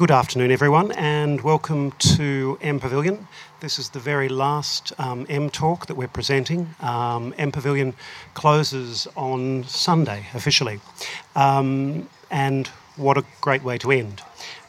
[0.00, 3.28] Good afternoon, everyone, and welcome to M Pavilion.
[3.60, 6.74] This is the very last um, M talk that we're presenting.
[6.80, 7.92] Um, M Pavilion
[8.32, 10.80] closes on Sunday officially,
[11.36, 12.66] um, and
[12.96, 14.22] what a great way to end.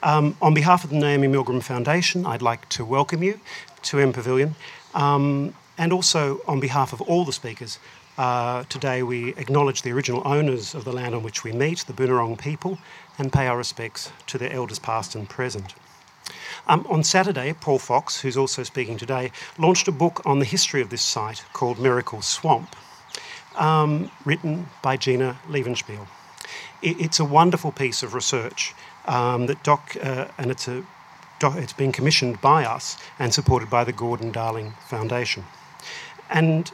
[0.04, 3.40] Um, on behalf of the Naomi Milgrom Foundation, I'd like to welcome you
[3.84, 4.56] to M Pavilion,
[4.94, 7.80] um, and also on behalf of all the speakers.
[8.18, 11.94] Uh, today, we acknowledge the original owners of the land on which we meet, the
[11.94, 12.78] Boonwurrung people,
[13.18, 15.74] and pay our respects to their elders past and present.
[16.68, 20.82] Um, on Saturday, Paul Fox, who's also speaking today, launched a book on the history
[20.82, 22.76] of this site called Miracle Swamp,
[23.56, 26.08] um, written by Gina Levenspiel.
[26.82, 28.74] It, it's a wonderful piece of research
[29.06, 30.84] um, that Doc, uh, and it's a
[31.44, 35.44] it's been commissioned by us and supported by the Gordon Darling Foundation.
[36.30, 36.72] And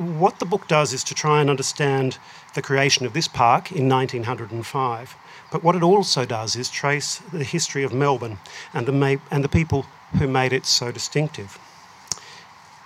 [0.00, 2.18] what the book does is to try and understand
[2.54, 5.16] the creation of this park in 1905
[5.50, 8.38] but what it also does is trace the history of Melbourne
[8.72, 9.84] and the, ma- and the people
[10.18, 11.58] who made it so distinctive.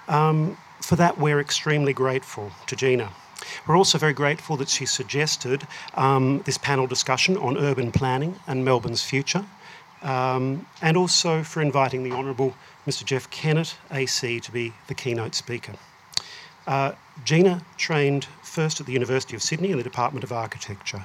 [0.08, 3.10] Um, for that, we're extremely grateful to Gina.
[3.66, 8.64] We're also very grateful that she suggested um, this panel discussion on urban planning and
[8.64, 9.44] Melbourne's future,
[10.02, 12.54] um, and also for inviting the Honourable
[12.86, 13.04] Mr.
[13.04, 15.74] Jeff Kennett, AC, to be the keynote speaker.
[16.66, 16.92] Uh,
[17.24, 21.04] Gina trained first at the University of Sydney in the Department of Architecture.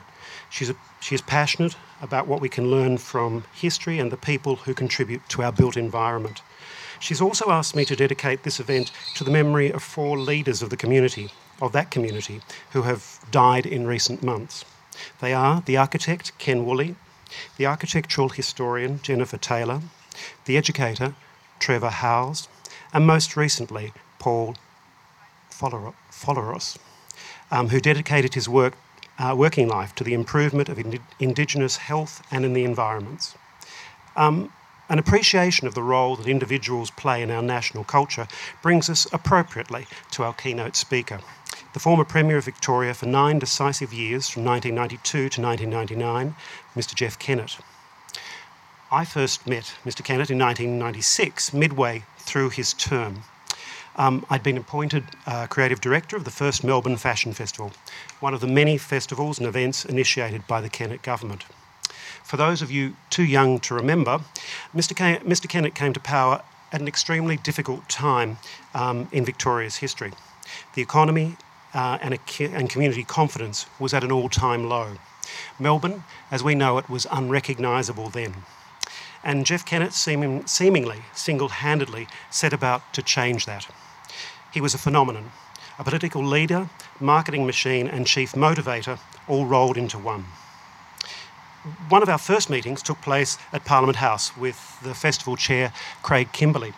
[0.49, 4.55] She's a, she is passionate about what we can learn from history and the people
[4.55, 6.41] who contribute to our built environment.
[6.99, 10.69] She's also asked me to dedicate this event to the memory of four leaders of
[10.69, 11.29] the community,
[11.61, 14.65] of that community, who have died in recent months.
[15.21, 16.95] They are the architect Ken Woolley,
[17.57, 19.81] the architectural historian Jennifer Taylor,
[20.45, 21.15] the educator
[21.59, 22.47] Trevor Howes,
[22.93, 24.55] and most recently Paul
[25.59, 26.77] Pholeros,
[27.51, 28.75] um, who dedicated his work
[29.19, 33.35] uh, working life to the improvement of ind- Indigenous health and in the environments.
[34.15, 34.51] Um,
[34.87, 38.27] an appreciation of the role that individuals play in our national culture
[38.63, 41.19] brings us appropriately to our keynote speaker,
[41.73, 46.35] the former Premier of Victoria for nine decisive years from 1992 to 1999,
[46.75, 46.95] Mr.
[46.95, 47.57] Jeff Kennett.
[48.91, 50.03] I first met Mr.
[50.03, 53.23] Kennett in 1996, midway through his term.
[53.99, 57.73] Um, I'd been appointed uh, creative director of the first Melbourne Fashion Festival,
[58.21, 61.43] one of the many festivals and events initiated by the Kennett government.
[62.23, 64.21] For those of you too young to remember,
[64.73, 64.95] Mr.
[64.95, 65.49] K- Mr.
[65.49, 68.37] Kennett came to power at an extremely difficult time
[68.73, 70.13] um, in Victoria's history.
[70.75, 71.35] The economy
[71.73, 74.93] uh, and, and community confidence was at an all time low.
[75.59, 78.33] Melbourne, as we know it, was unrecognisable then.
[79.25, 83.67] And Jeff Kennett seem- seemingly single handedly set about to change that.
[84.51, 85.31] He was a phenomenon,
[85.77, 90.25] a political leader, marketing machine, and chief motivator, all rolled into one.
[91.89, 95.71] One of our first meetings took place at Parliament House with the festival chair,
[96.01, 96.73] Craig Kimberley.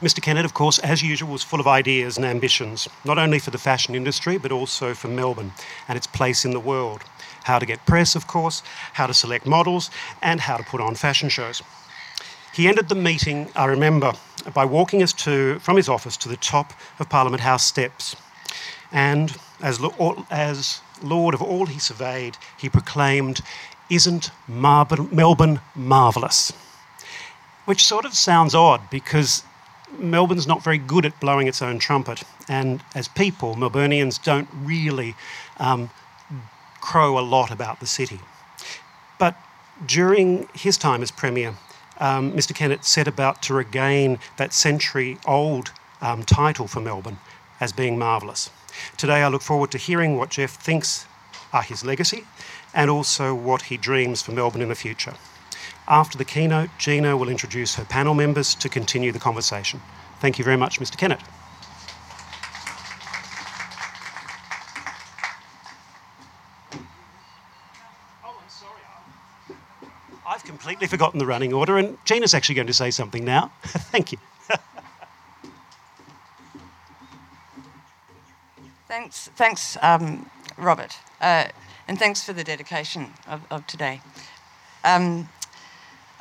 [0.00, 0.22] Mr.
[0.22, 3.58] Kennett, of course, as usual, was full of ideas and ambitions, not only for the
[3.58, 5.52] fashion industry, but also for Melbourne
[5.88, 7.02] and its place in the world.
[7.44, 8.62] How to get press, of course,
[8.94, 9.90] how to select models,
[10.22, 11.60] and how to put on fashion shows.
[12.54, 14.12] He ended the meeting, I remember,
[14.54, 18.16] by walking us to, from his office to the top of Parliament House steps.
[18.90, 19.80] And as,
[20.30, 23.40] as Lord of all he surveyed, he proclaimed,
[23.90, 26.52] Isn't Melbourne marvellous?
[27.64, 29.44] Which sort of sounds odd because
[29.98, 32.22] Melbourne's not very good at blowing its own trumpet.
[32.48, 35.14] And as people, Melburnians don't really
[35.58, 35.90] um,
[36.80, 38.20] crow a lot about the city.
[39.18, 39.36] But
[39.86, 41.54] during his time as Premier,
[41.98, 42.54] um, Mr.
[42.54, 47.18] Kennett set about to regain that century old um, title for Melbourne
[47.60, 48.50] as being marvellous.
[48.96, 51.06] Today, I look forward to hearing what Jeff thinks
[51.52, 52.24] are his legacy
[52.74, 55.14] and also what he dreams for Melbourne in the future.
[55.86, 59.80] After the keynote, Gina will introduce her panel members to continue the conversation.
[60.20, 60.96] Thank you very much, Mr.
[60.96, 61.20] Kennett.
[70.62, 73.50] Completely forgotten the running order, and Gina's actually going to say something now.
[73.64, 74.18] Thank you.
[78.86, 81.46] thanks, thanks, um, Robert, uh,
[81.88, 84.02] and thanks for the dedication of, of today.
[84.84, 85.28] Um,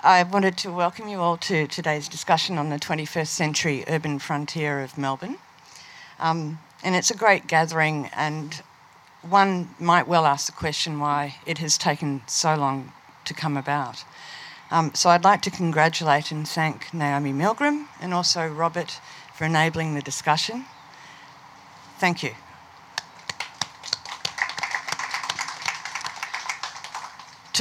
[0.03, 4.81] I wanted to welcome you all to today's discussion on the 21st century urban frontier
[4.81, 5.37] of Melbourne.
[6.19, 8.63] Um, and it's a great gathering, and
[9.21, 12.91] one might well ask the question why it has taken so long
[13.25, 14.03] to come about.
[14.69, 18.99] Um, so I'd like to congratulate and thank Naomi Milgrom and also Robert
[19.33, 20.65] for enabling the discussion.
[21.99, 22.31] Thank you.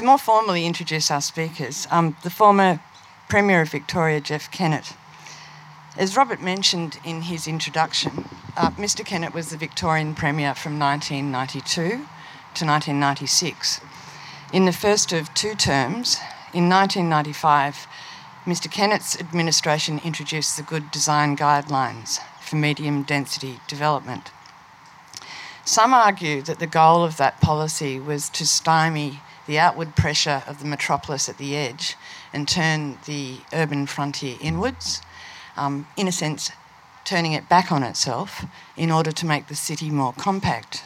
[0.01, 2.81] to more formally introduce our speakers, um, the former
[3.29, 4.95] Premier of Victoria, Jeff Kennett.
[5.99, 8.25] As Robert mentioned in his introduction,
[8.57, 9.05] uh, Mr.
[9.05, 13.83] Kennett was the Victorian Premier from 1992 to 1996.
[14.53, 16.17] In the first of two terms,
[16.53, 17.87] in 1995,
[18.45, 18.69] Mr.
[18.69, 24.33] Kennett's administration introduced the Good Design Guidelines for medium density development.
[25.65, 30.59] Some argue that the goal of that policy was to stymie the outward pressure of
[30.59, 31.95] the metropolis at the edge
[32.33, 35.01] and turn the urban frontier inwards,
[35.57, 36.51] um, in a sense,
[37.05, 38.45] turning it back on itself
[38.77, 40.83] in order to make the city more compact.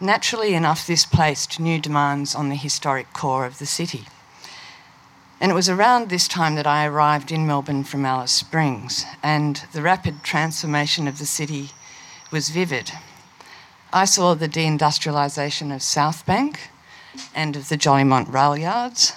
[0.00, 4.06] Naturally enough, this placed new demands on the historic core of the city.
[5.40, 9.64] And it was around this time that I arrived in Melbourne from Alice Springs, and
[9.72, 11.70] the rapid transformation of the city
[12.30, 12.92] was vivid.
[13.92, 16.70] I saw the deindustrialisation of South Bank
[17.34, 19.14] and of the Jolimont rail yards,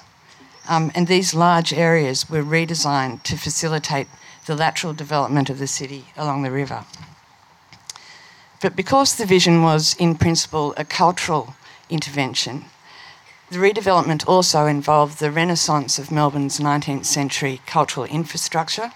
[0.68, 4.08] um, and these large areas were redesigned to facilitate
[4.48, 6.86] the lateral development of the city along the river.
[8.62, 11.56] But because the vision was, in principle, a cultural
[11.90, 12.66] intervention,
[13.50, 18.94] the redevelopment also involved the renaissance of Melbourne's 19th century cultural infrastructure,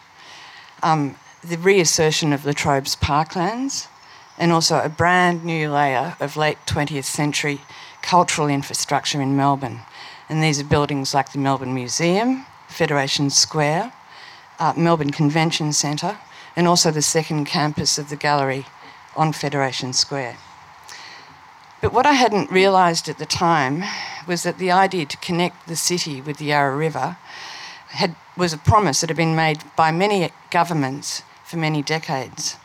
[0.83, 3.87] um, the reassertion of La Trobe's parklands,
[4.37, 7.61] and also a brand new layer of late 20th century
[8.01, 9.79] cultural infrastructure in Melbourne.
[10.29, 13.93] And these are buildings like the Melbourne Museum, Federation Square,
[14.59, 16.17] uh, Melbourne Convention Centre,
[16.55, 18.65] and also the second campus of the gallery
[19.15, 20.37] on Federation Square.
[21.81, 23.83] But what I hadn't realised at the time
[24.27, 27.17] was that the idea to connect the city with the Yarra River
[27.89, 32.57] had, was a promise that had been made by many governments for many decades.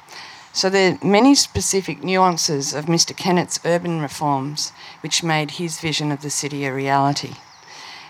[0.53, 3.17] So there are many specific nuances of Mr.
[3.17, 7.35] Kennett's urban reforms which made his vision of the city a reality.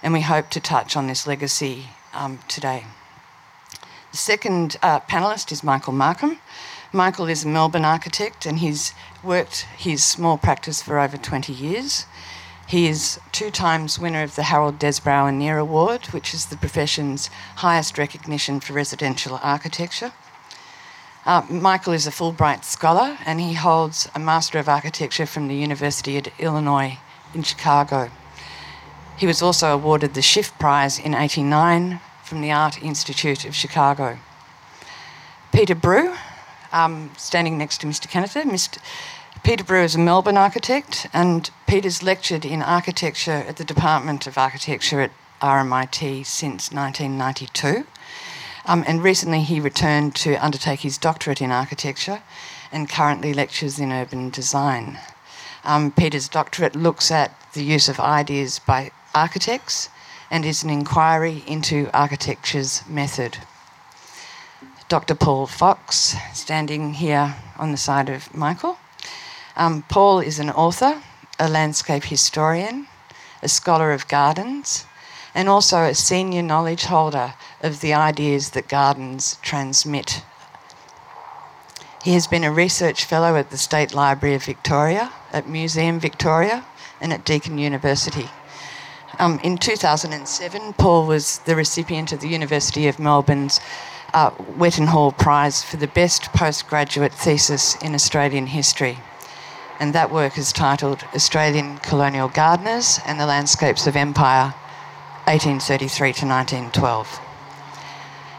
[0.03, 2.85] And we hope to touch on this legacy um, today.
[4.13, 6.39] The second uh, panellist is Michael Markham.
[6.93, 8.93] Michael is a Melbourne architect and he's
[9.23, 12.05] worked his small practice for over 20 years.
[12.67, 17.97] He is two times winner of the Harold Desbrowe-Annear Award, which is the profession's highest
[17.97, 20.13] recognition for residential architecture.
[21.25, 25.55] Uh, Michael is a Fulbright scholar and he holds a Master of Architecture from the
[25.55, 26.99] University of Illinois
[27.35, 28.11] in Chicago.
[29.17, 34.19] He was also awarded the Schiff Prize in 89 from the Art Institute of Chicago.
[35.53, 36.15] Peter Brew
[36.73, 38.09] um, standing next to Mr.
[38.09, 38.31] Kennett.
[38.31, 38.79] Mr.
[39.43, 44.37] Peter Brew is a Melbourne architect, and Peter's lectured in architecture at the Department of
[44.37, 47.87] Architecture at RMIT since 1992.
[48.67, 52.23] Um, and recently he returned to undertake his doctorate in architecture
[52.71, 54.99] and currently lectures in urban design.
[55.65, 59.89] Um, Peter's doctorate looks at the use of ideas by architects
[60.31, 63.39] and is an inquiry into architecture's method.
[64.91, 65.15] Dr.
[65.15, 68.77] Paul Fox, standing here on the side of Michael.
[69.55, 71.01] Um, Paul is an author,
[71.39, 72.89] a landscape historian,
[73.41, 74.87] a scholar of gardens,
[75.33, 80.25] and also a senior knowledge holder of the ideas that gardens transmit.
[82.03, 86.65] He has been a research fellow at the State Library of Victoria, at Museum Victoria,
[87.01, 88.29] and at Deakin University.
[89.21, 93.61] Um, in 2007, Paul was the recipient of the University of Melbourne's
[94.13, 98.99] uh, Wetton Hall Prize for the best postgraduate thesis in Australian history.
[99.79, 104.55] And that work is titled Australian Colonial Gardeners and the Landscapes of Empire,
[105.25, 107.21] 1833 to 1912.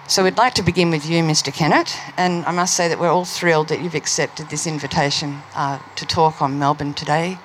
[0.08, 1.54] So we'd like to begin with you, Mr.
[1.54, 5.80] Kennett, and I must say that we're all thrilled that you've accepted this invitation uh,
[5.96, 7.38] to talk on Melbourne today.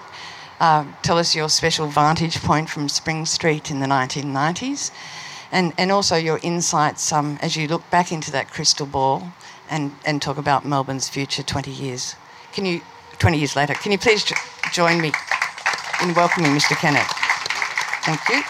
[0.58, 4.90] Uh, tell us your special vantage point from Spring Street in the 1990s
[5.52, 9.32] and, and also your insights um, as you look back into that crystal ball
[9.70, 12.16] and, and talk about Melbourne's future 20 years.
[12.52, 12.80] Can you,
[13.18, 14.36] 20 years later, can you please jo-
[14.72, 15.12] join me
[16.02, 16.76] in welcoming Mr.
[16.76, 17.06] Kennett?
[18.04, 18.42] Thank you.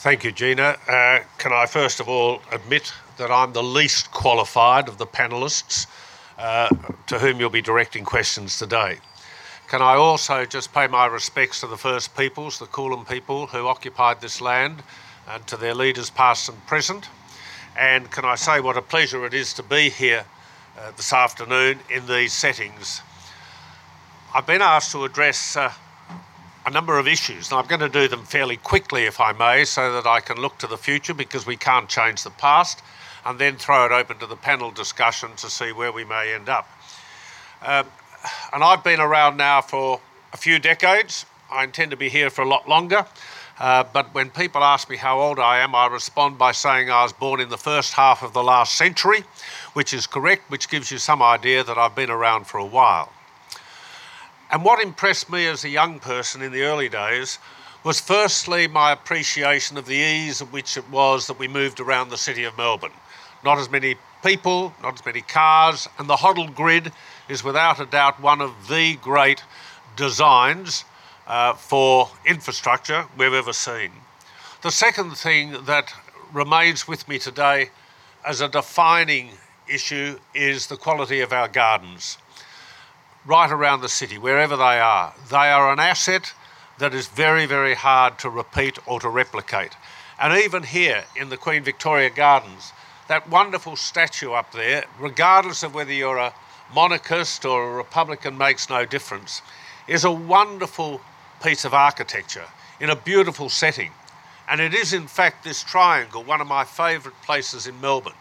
[0.00, 0.76] Thank you, Gina.
[0.88, 5.86] Uh, can I first of all admit that I'm the least qualified of the panellists
[6.38, 6.68] uh,
[7.08, 8.98] to whom you'll be directing questions today?
[9.68, 13.66] Can I also just pay my respects to the First Peoples, the Kulin people who
[13.66, 14.82] occupied this land,
[15.28, 17.06] and to their leaders past and present?
[17.76, 20.24] And can I say what a pleasure it is to be here
[20.78, 23.02] uh, this afternoon in these settings?
[24.34, 25.70] I've been asked to address uh,
[26.64, 29.66] a number of issues, and I'm going to do them fairly quickly, if I may,
[29.66, 32.80] so that I can look to the future because we can't change the past,
[33.26, 36.48] and then throw it open to the panel discussion to see where we may end
[36.48, 36.66] up.
[37.60, 37.84] Uh,
[38.52, 40.00] and I've been around now for
[40.32, 43.06] a few decades, I intend to be here for a lot longer.
[43.58, 47.02] Uh, but when people ask me how old I am, I respond by saying I
[47.02, 49.24] was born in the first half of the last century,
[49.72, 53.12] which is correct, which gives you some idea that I've been around for a while.
[54.50, 57.38] And what impressed me as a young person in the early days
[57.82, 62.10] was firstly my appreciation of the ease at which it was that we moved around
[62.10, 62.92] the city of Melbourne.
[63.44, 66.92] Not as many people, not as many cars, and the Hoddle grid
[67.28, 69.42] is without a doubt one of the great
[69.96, 70.84] designs
[71.26, 73.90] uh, for infrastructure we've ever seen.
[74.62, 75.92] The second thing that
[76.32, 77.70] remains with me today
[78.24, 79.30] as a defining
[79.68, 82.18] issue is the quality of our gardens
[83.26, 85.12] right around the city, wherever they are.
[85.30, 86.32] They are an asset
[86.78, 89.76] that is very, very hard to repeat or to replicate.
[90.18, 92.72] And even here in the Queen Victoria Gardens,
[93.08, 96.34] that wonderful statue up there, regardless of whether you're a
[96.74, 99.42] monarchist or a Republican, makes no difference,
[99.86, 101.00] is a wonderful
[101.42, 102.44] piece of architecture
[102.80, 103.90] in a beautiful setting.
[104.48, 108.14] And it is, in fact, this triangle, one of my favourite places in Melbourne.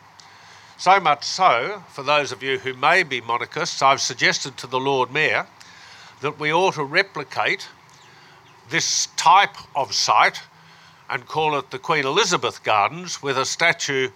[0.78, 4.80] So much so, for those of you who may be monarchists, I've suggested to the
[4.80, 5.48] Lord Mayor
[6.22, 7.68] that we ought to replicate
[8.70, 10.42] this type of site
[11.10, 14.10] and call it the Queen Elizabeth Gardens with a statue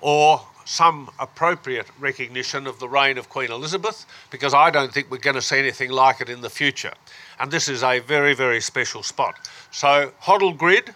[0.00, 5.18] or some appropriate recognition of the reign of Queen Elizabeth, because I don't think we're
[5.18, 6.92] going to see anything like it in the future.
[7.38, 9.34] And this is a very, very special spot.
[9.70, 10.94] So, Hoddle Grid,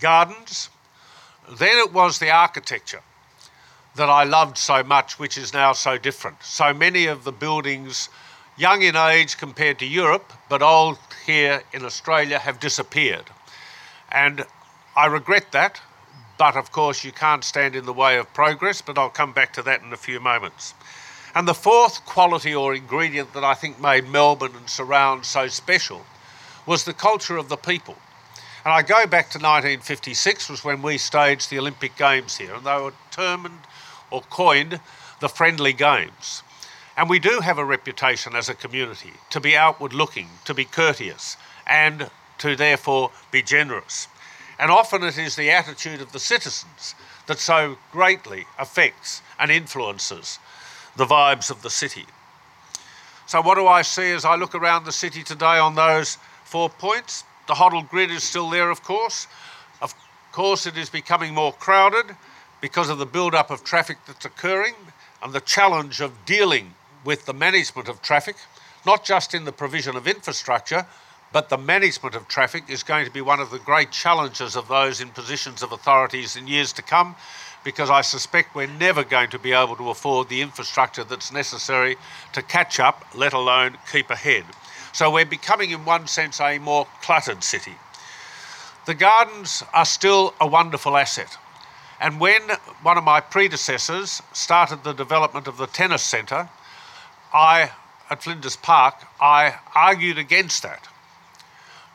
[0.00, 0.70] gardens,
[1.58, 3.02] then it was the architecture
[3.96, 6.42] that I loved so much, which is now so different.
[6.42, 8.08] So many of the buildings,
[8.56, 13.30] young in age compared to Europe, but old here in Australia, have disappeared.
[14.10, 14.44] And
[14.96, 15.80] I regret that,
[16.38, 19.52] but of course you can't stand in the way of progress, but I'll come back
[19.54, 20.74] to that in a few moments.
[21.34, 26.04] And the fourth quality or ingredient that I think made Melbourne and surround so special
[26.66, 27.96] was the culture of the people.
[28.64, 32.64] And I go back to 1956 was when we staged the Olympic Games here, and
[32.64, 33.60] they were determined
[34.10, 34.80] or coined
[35.20, 36.42] the friendly games.
[36.96, 40.64] And we do have a reputation as a community to be outward looking, to be
[40.64, 41.36] courteous,
[41.66, 44.08] and to therefore be generous.
[44.58, 46.94] And often it is the attitude of the citizens
[47.26, 50.38] that so greatly affects and influences
[50.96, 52.06] the vibes of the city.
[53.26, 56.68] So, what do I see as I look around the city today on those four
[56.68, 57.24] points?
[57.48, 59.26] The Hoddle grid is still there, of course.
[59.80, 59.94] Of
[60.30, 62.16] course, it is becoming more crowded
[62.60, 64.74] because of the build up of traffic that's occurring
[65.22, 68.36] and the challenge of dealing with the management of traffic,
[68.86, 70.86] not just in the provision of infrastructure,
[71.34, 74.68] but the management of traffic is going to be one of the great challenges of
[74.68, 77.16] those in positions of authorities in years to come
[77.64, 81.96] because I suspect we're never going to be able to afford the infrastructure that's necessary
[82.34, 84.44] to catch up, let alone keep ahead.
[84.92, 87.74] So we're becoming, in one sense, a more cluttered city.
[88.86, 91.36] The gardens are still a wonderful asset.
[92.00, 92.42] And when
[92.82, 96.48] one of my predecessors started the development of the tennis centre,
[97.32, 97.72] I,
[98.08, 100.86] at Flinders Park, I argued against that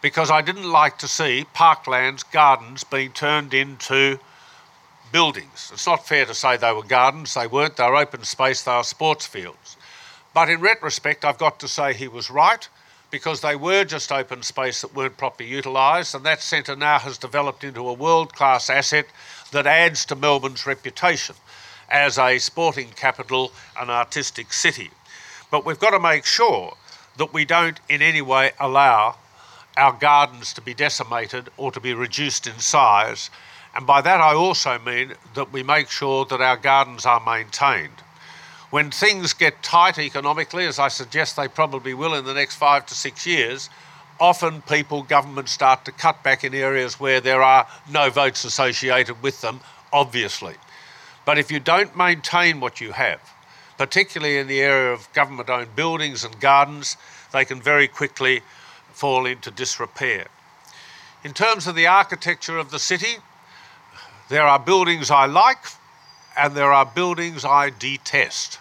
[0.01, 4.19] because I didn't like to see parklands, gardens being turned into
[5.11, 5.69] buildings.
[5.73, 8.75] It's not fair to say they were gardens, they weren't, they were open space, they
[8.75, 9.77] were sports fields.
[10.33, 12.67] But in retrospect, I've got to say he was right
[13.11, 17.17] because they were just open space that weren't properly utilised, and that centre now has
[17.17, 19.07] developed into a world class asset
[19.51, 21.35] that adds to Melbourne's reputation
[21.89, 24.91] as a sporting capital and artistic city.
[25.49, 26.75] But we've got to make sure
[27.17, 29.15] that we don't in any way allow
[29.79, 33.29] our gardens to be decimated or to be reduced in size
[33.75, 38.01] and by that, I also mean that we make sure that our gardens are maintained.
[38.71, 42.85] When things get tight economically, as I suggest they probably will in the next five
[42.87, 43.69] to six years,
[44.19, 49.21] often people, governments start to cut back in areas where there are no votes associated
[49.23, 49.59] with them,
[49.93, 50.55] obviously.
[51.25, 53.21] But if you don't maintain what you have,
[53.77, 56.97] particularly in the area of government owned buildings and gardens,
[57.31, 58.41] they can very quickly
[58.99, 60.27] fall into disrepair.
[61.23, 63.15] In terms of the architecture of the city,
[64.27, 65.63] there are buildings I like
[66.35, 68.59] and there are buildings I detest.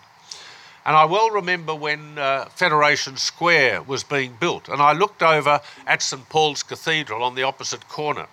[0.86, 5.60] And I well remember when uh, Federation Square was being built, and I looked over
[5.86, 8.26] at St Paul's Cathedral on the opposite corner.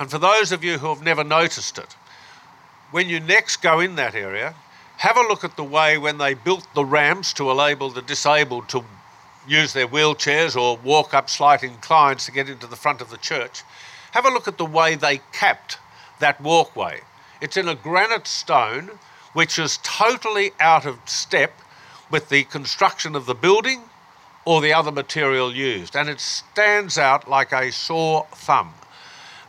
[0.00, 1.96] And for those of you who have never noticed it,
[2.90, 4.54] when you next go in that area,
[4.96, 8.68] have a look at the way when they built the ramps to enable the disabled
[8.70, 8.84] to
[9.46, 13.16] use their wheelchairs or walk up slight inclines to get into the front of the
[13.16, 13.62] church.
[14.12, 15.78] Have a look at the way they capped
[16.20, 17.00] that walkway.
[17.40, 18.98] It's in a granite stone
[19.32, 21.52] which is totally out of step
[22.10, 23.82] with the construction of the building
[24.44, 28.72] or the other material used, and it stands out like a sore thumb.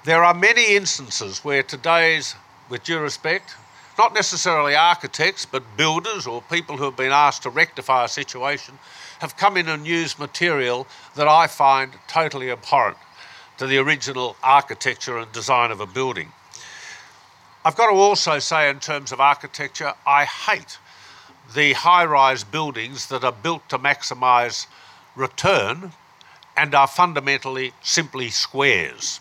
[0.06, 2.36] There are many instances where today's,
[2.70, 3.56] with due respect,
[3.98, 8.80] not necessarily architects, but builders or people who have been asked to rectify a situation,
[9.20, 12.98] have come in and used material that I find totally abhorrent
[13.58, 16.32] to the original architecture and design of a building.
[17.64, 20.78] I've got to also say, in terms of architecture, I hate
[21.54, 24.68] the high rise buildings that are built to maximise
[25.16, 25.94] return
[26.58, 29.20] and are fundamentally simply squares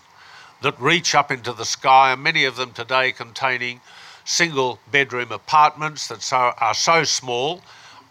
[0.63, 3.81] that reach up into the sky, and many of them today containing
[4.25, 7.61] single bedroom apartments that are so small.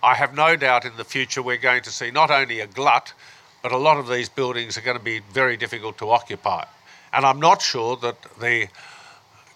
[0.03, 3.13] I have no doubt in the future we're going to see not only a glut,
[3.61, 6.65] but a lot of these buildings are going to be very difficult to occupy.
[7.13, 8.67] And I'm not sure that the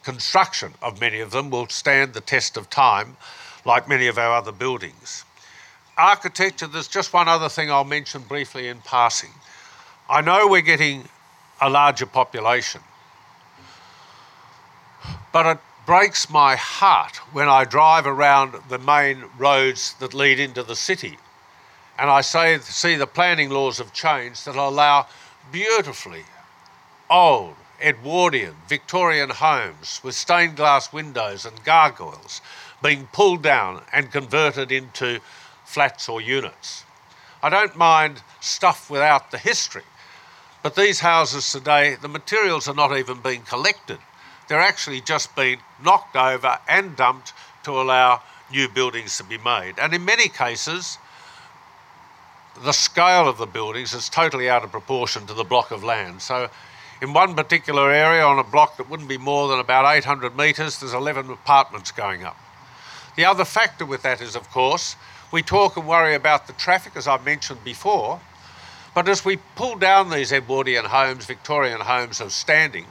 [0.04, 3.18] construction of many of them will stand the test of time
[3.66, 5.25] like many of our other buildings.
[5.98, 9.32] Architecture, there's just one other thing I'll mention briefly in passing.
[10.10, 11.10] I know we're getting
[11.60, 12.80] a larger population,
[15.34, 20.62] but it breaks my heart when I drive around the main roads that lead into
[20.62, 21.17] the city
[21.98, 25.08] and I say, see the planning laws have changed that allow
[25.51, 26.25] beautifully
[27.10, 32.41] old Edwardian Victorian homes with stained glass windows and gargoyles
[32.84, 35.20] being pulled down and converted into
[35.65, 36.84] flats or units.
[37.41, 39.84] I don't mind stuff without the history,
[40.63, 44.00] but these houses today, the materials are not even being collected.
[44.48, 49.76] They're actually just being knocked over and dumped to allow new buildings to be made.
[49.80, 50.98] And in many cases,
[52.64, 56.22] the scale of the buildings is totally out of proportion to the block of land.
[56.22, 56.50] So,
[57.02, 60.80] in one particular area on a block that wouldn't be more than about 800 metres,
[60.80, 62.38] there's 11 apartments going up.
[63.16, 64.96] The other factor with that is, of course,
[65.32, 68.20] we talk and worry about the traffic, as I mentioned before,
[68.96, 72.86] but as we pull down these Edwardian homes, Victorian homes of standing,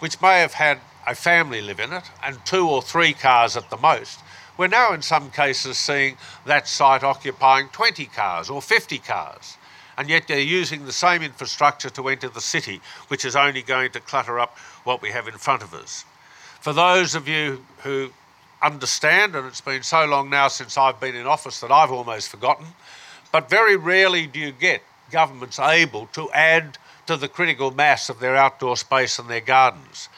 [0.00, 3.70] which may have had a family live in it and two or three cars at
[3.70, 4.20] the most,
[4.58, 9.56] we're now in some cases seeing that site occupying 20 cars or 50 cars,
[9.98, 13.90] and yet they're using the same infrastructure to enter the city, which is only going
[13.92, 16.04] to clutter up what we have in front of us.
[16.60, 18.10] For those of you who
[18.62, 22.30] understand, and it's been so long now since I've been in office that I've almost
[22.30, 22.66] forgotten,
[23.30, 28.18] but very rarely do you get governments able to add to the critical mass of
[28.18, 30.08] their outdoor space and their gardens.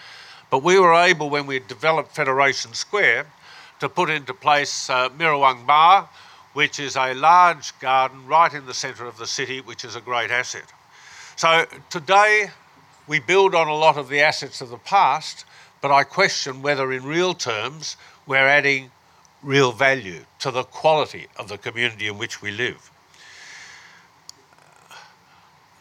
[0.50, 3.26] But we were able, when we developed Federation Square,
[3.80, 6.08] to put into place uh, Birrarung Marr,
[6.54, 10.00] which is a large garden right in the centre of the city, which is a
[10.00, 10.64] great asset.
[11.36, 12.50] So today
[13.06, 15.44] we build on a lot of the assets of the past,
[15.80, 18.90] but I question whether in real terms we're adding
[19.42, 22.90] real value to the quality of the community in which we live.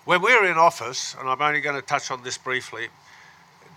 [0.05, 2.87] When we're in office, and I'm only going to touch on this briefly,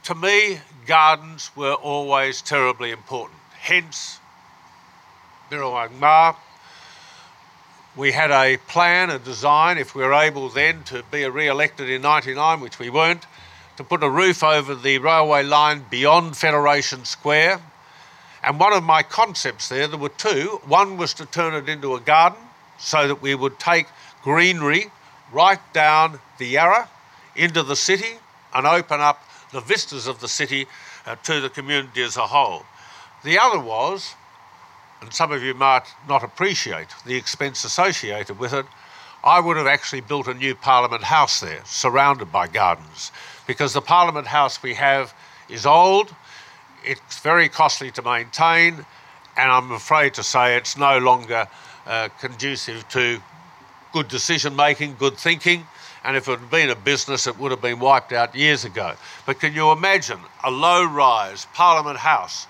[0.05, 4.19] to me, gardens were always terribly important hence
[5.51, 6.37] Birrarung Marr.
[7.95, 12.03] We had a plan, a design, if we were able then to be re-elected in
[12.03, 13.27] 99, which we weren't,
[13.77, 17.61] to put a roof over the railway line beyond Federation Square.
[18.43, 20.61] And one of my concepts there, there were two.
[20.65, 22.39] One was to turn it into a garden
[22.79, 23.87] so that we would take
[24.23, 24.87] greenery
[25.33, 26.89] right down the Yarra
[27.37, 28.19] into the city
[28.55, 30.67] and open up the vistas of the city
[31.07, 32.65] uh, to the community as a whole.
[33.25, 34.15] The other was,
[35.01, 38.67] and some of you might not appreciate the expense associated with it,
[39.23, 43.13] I would have actually built a new Parliament House there, surrounded by gardens,
[43.47, 45.13] because the Parliament House we have
[45.49, 46.15] is old,
[46.85, 48.87] it's very costly to maintain,
[49.37, 51.47] and I'm afraid to say it's no longer
[51.87, 53.21] uh, conducive to
[53.93, 55.67] good decision making, good thinking.
[56.05, 58.95] And if it had been a business, it would have been wiped out years ago.
[59.27, 62.47] But can you imagine a low rise Parliament House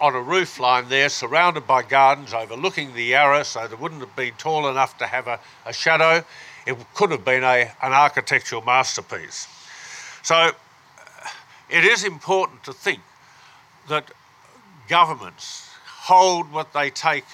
[0.00, 4.14] on a roof line there, surrounded by gardens, overlooking the Yarra, so it wouldn't have
[4.14, 6.24] been tall enough to have a, a shadow.
[6.66, 9.48] It could have been a, an architectural masterpiece.
[10.22, 10.50] So uh,
[11.68, 13.00] it is important to think
[13.88, 14.10] that
[14.88, 17.24] governments hold what they take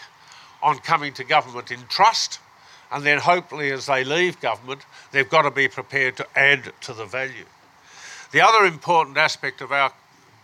[0.62, 2.40] on coming to government in trust,
[2.92, 6.92] and then hopefully, as they leave government, they've got to be prepared to add to
[6.92, 7.44] the value.
[8.32, 9.92] The other important aspect of our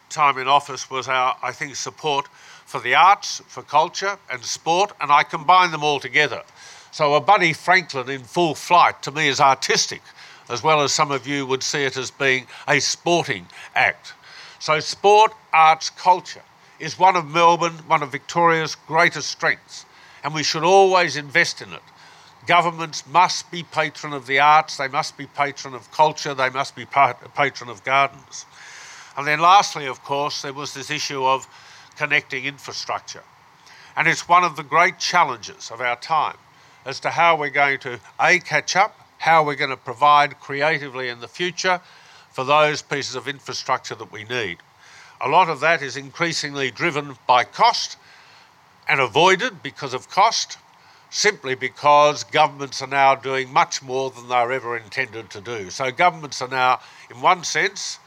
[0.08, 2.28] time in office was our, I think, support
[2.66, 6.42] for the arts, for culture, and sport, and I combine them all together.
[6.92, 10.02] So a Buddy Franklin in full flight to me is artistic,
[10.48, 14.14] as well as some of you would see it as being a sporting act.
[14.58, 16.42] So sport, arts, culture
[16.78, 19.84] is one of Melbourne, one of Victoria's greatest strengths,
[20.24, 21.82] and we should always invest in it.
[22.50, 26.74] Governments must be patron of the arts, they must be patron of culture, they must
[26.74, 28.44] be patron of gardens.
[29.16, 31.46] And then, lastly, of course, there was this issue of
[31.96, 33.22] connecting infrastructure.
[33.96, 36.38] And it's one of the great challenges of our time
[36.84, 41.08] as to how we're going to A, catch up, how we're going to provide creatively
[41.08, 41.80] in the future
[42.32, 44.58] for those pieces of infrastructure that we need.
[45.20, 47.96] A lot of that is increasingly driven by cost
[48.88, 50.58] and avoided because of cost,
[51.10, 55.70] simply because governments are now doing much more than they were ever intended to do.
[55.70, 57.98] So, governments are now, in one sense,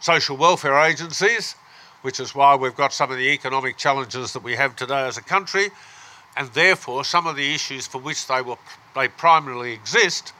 [0.00, 1.54] social welfare agencies,
[2.02, 5.18] which is why we've got some of the economic challenges that we have today as
[5.18, 5.70] a country,
[6.36, 8.58] and therefore some of the issues for which they, will,
[8.94, 10.32] they primarily exist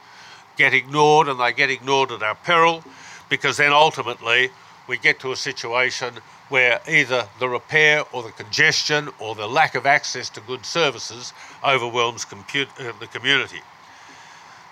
[0.59, 2.83] get ignored, and they get ignored at our peril,
[3.29, 4.51] because then ultimately
[4.89, 6.15] we get to a situation
[6.49, 11.31] where either the repair or the congestion or the lack of access to good services
[11.63, 13.61] overwhelms compute, uh, the community.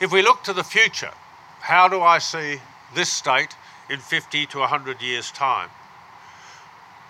[0.02, 1.12] If we look to the future,
[1.60, 2.60] how do I see
[2.96, 3.56] this state
[3.92, 5.70] in 50 to 100 years' time?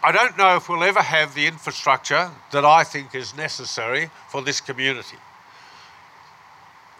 [0.03, 4.41] I don't know if we'll ever have the infrastructure that I think is necessary for
[4.41, 5.17] this community.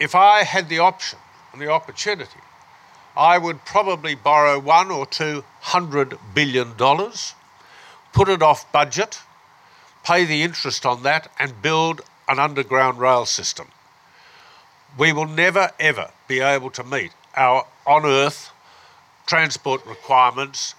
[0.00, 1.18] If I had the option
[1.52, 2.40] and the opportunity,
[3.18, 7.34] I would probably borrow one or two hundred billion dollars,
[8.12, 9.18] put it off budget,
[10.04, 13.66] pay the interest on that, and build an underground rail system.
[14.96, 18.52] We will never ever be able to meet our on earth
[19.26, 20.76] transport requirements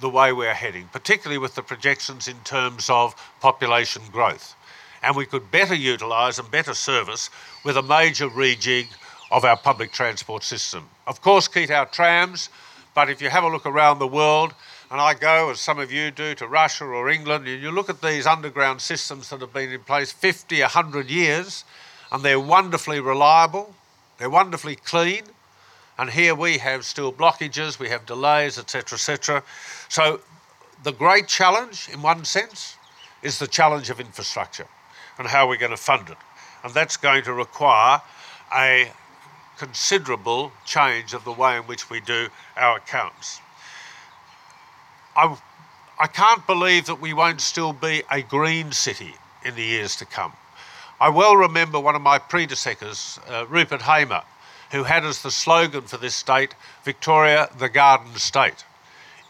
[0.00, 4.56] the way we're heading, particularly with the projections in terms of population growth.
[5.02, 7.28] And we could better utilise and better service
[7.64, 8.88] with a major rejig
[9.32, 10.88] of our public transport system.
[11.06, 12.50] Of course, keep our trams,
[12.94, 14.54] but if you have a look around the world,
[14.90, 17.88] and I go, as some of you do, to Russia or England, and you look
[17.88, 21.64] at these underground systems that have been in place 50, 100 years,
[22.12, 23.74] and they're wonderfully reliable,
[24.18, 25.22] they're wonderfully clean,
[25.98, 29.42] and here we have still blockages, we have delays, etc., etc.
[29.88, 30.20] So
[30.82, 32.76] the great challenge, in one sense,
[33.22, 34.66] is the challenge of infrastructure
[35.18, 36.18] and how we're going to fund it.
[36.64, 38.02] And that's going to require
[38.54, 38.92] a
[39.62, 43.40] considerable change of the way in which we do our accounts.
[45.14, 45.38] I,
[46.00, 50.04] I can't believe that we won't still be a green city in the years to
[50.04, 50.32] come.
[51.00, 54.22] I well remember one of my predecessors, uh, Rupert Hamer,
[54.72, 58.64] who had as the slogan for this state, Victoria, the Garden State.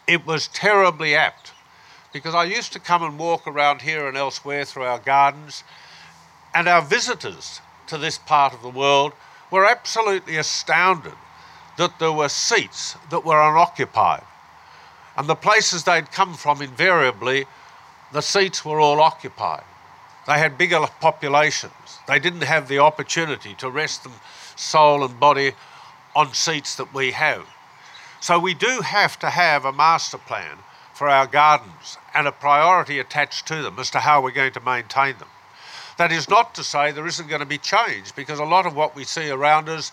[0.07, 1.51] It was terribly apt
[2.11, 5.63] because I used to come and walk around here and elsewhere through our gardens,
[6.55, 9.13] and our visitors to this part of the world
[9.53, 11.13] were absolutely astounded
[11.77, 14.23] that there were seats that were unoccupied.
[15.15, 17.45] And the places they'd come from, invariably,
[18.11, 19.63] the seats were all occupied.
[20.25, 21.99] They had bigger populations.
[22.07, 24.13] They didn't have the opportunity to rest them
[24.55, 25.51] soul and body
[26.15, 27.45] on seats that we have.
[28.21, 30.57] So we do have to have a master plan
[30.95, 34.61] for our gardens and a priority attached to them as to how we're going to
[34.61, 35.29] maintain them.
[35.97, 38.75] That is not to say there isn't going to be change because a lot of
[38.75, 39.91] what we see around us,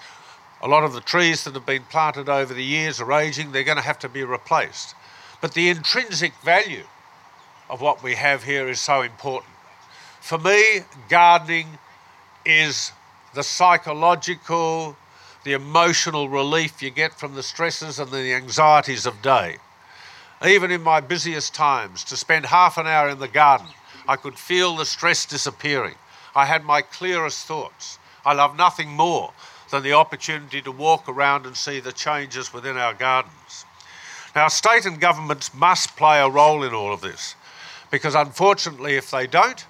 [0.63, 3.65] a lot of the trees that have been planted over the years are aging, they're
[3.65, 4.95] going to have to be replaced.
[5.41, 6.85] But the intrinsic value
[7.69, 9.53] of what we have here is so important.
[10.21, 11.79] For me, gardening
[12.45, 12.93] is
[13.35, 14.97] the psychological,
[15.45, 19.57] the emotional relief you get from the stresses and the anxieties of day.
[20.45, 23.67] Even in my busiest times, to spend half an hour in the garden,
[24.11, 25.95] I could feel the stress disappearing.
[26.35, 28.01] I had my clearest thoughts.
[28.27, 29.33] I love nothing more
[29.71, 33.65] than the opportunity to walk around and see the changes within our gardens.
[34.35, 37.37] Now, state and governments must play a role in all of this
[37.93, 39.65] because, unfortunately, if they don't,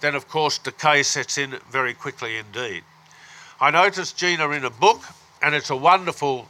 [0.00, 2.84] then of course decay sets in very quickly indeed.
[3.60, 5.02] I noticed Gina in a book,
[5.42, 6.48] and it's a wonderful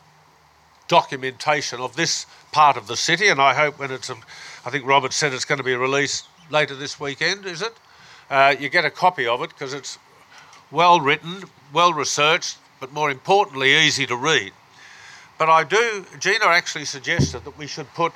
[0.86, 3.26] documentation of this part of the city.
[3.26, 4.16] And I hope when it's, a,
[4.64, 7.72] I think Robert said it's going to be released later this weekend, is it?
[8.30, 9.98] Uh, you get a copy of it because it's
[10.70, 14.52] well written, well researched, but more importantly, easy to read.
[15.38, 18.12] But I do, Gina actually suggested that we should put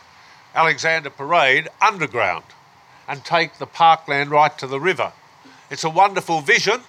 [0.54, 2.44] Alexander Parade underground
[3.06, 5.12] and take the parkland right to the river.
[5.70, 6.80] It's a wonderful vision,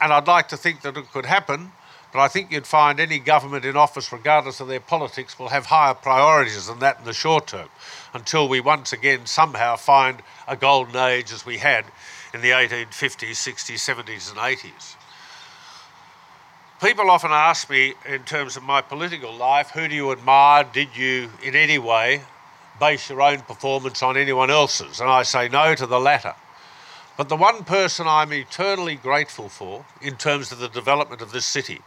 [0.00, 1.72] and I'd like to think that it could happen,
[2.12, 5.66] but I think you'd find any government in office, regardless of their politics, will have
[5.66, 7.68] higher priorities than that in the short term
[8.14, 11.84] until we once again somehow find a golden age as we had
[12.32, 14.96] in the 1850s, 60s, 70s, and 80s.
[16.80, 20.64] People often ask me, in terms of my political life, who do you admire?
[20.64, 22.22] Did you, in any way,
[22.78, 25.00] base your own performance on anyone else's?
[25.00, 26.34] And I say no to the latter.
[27.16, 31.46] But the one person I'm eternally grateful for in terms of the development of this
[31.46, 31.80] city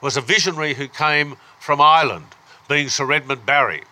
[0.00, 2.26] was a visionary who came from Ireland,
[2.68, 3.84] being Sir Redmond Barry.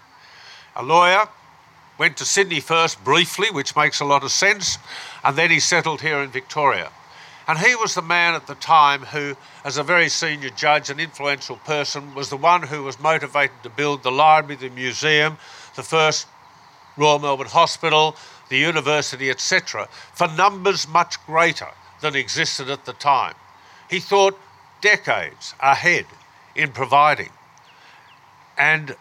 [0.75, 1.29] A lawyer,
[2.01, 4.79] went to Sydney first briefly, which makes a lot of sense,
[5.23, 6.91] and then he settled here in Victoria.
[7.47, 9.37] And he was the man at the time who,
[9.67, 13.69] as a very senior judge and influential person, was the one who was motivated to
[13.69, 15.37] build the library, the museum,
[15.77, 16.27] the first
[16.97, 18.17] Royal Melbourne Hospital,
[18.49, 21.69] the university, etc., for numbers much greater
[22.01, 23.35] than existed at the time.
[23.91, 24.41] He thought
[24.81, 26.07] decades ahead
[26.55, 27.29] in providing.
[28.57, 28.97] And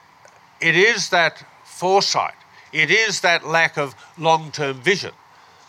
[0.60, 2.36] it is that foresight,
[2.72, 5.12] it is that lack of long term vision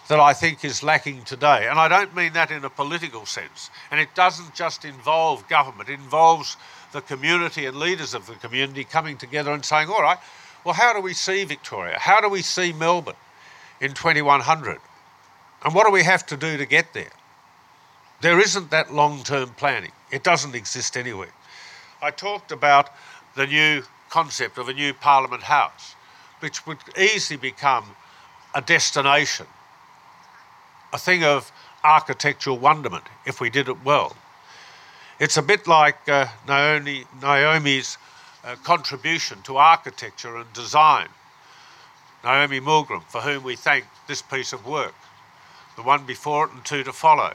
[0.09, 1.69] that I think is lacking today.
[1.69, 3.71] And I don't mean that in a political sense.
[3.93, 6.57] And it doesn't just involve government, it involves
[6.93, 10.19] the community and leaders of the community coming together and saying, all right,
[10.65, 11.97] well, how do we see Victoria?
[11.99, 13.15] How do we see Melbourne
[13.81, 14.79] in 2100?
[15.65, 17.13] And what do we have to do to get there?
[18.21, 21.33] There isn't that long term planning, it doesn't exist anywhere.
[22.03, 22.91] I talked about
[23.37, 25.95] the new concept of a new Parliament House,
[26.40, 27.85] which would easily become
[28.55, 29.46] a destination,
[30.92, 31.53] a thing of
[31.85, 34.16] architectural wonderment if we did it well.
[35.18, 37.98] It's a bit like uh, Naomi, Naomi's
[38.42, 41.09] uh, contribution to architecture and design.
[42.24, 44.94] Naomi Milgrom, for whom we thank this piece of work,
[45.76, 47.33] the one before it and two to follow.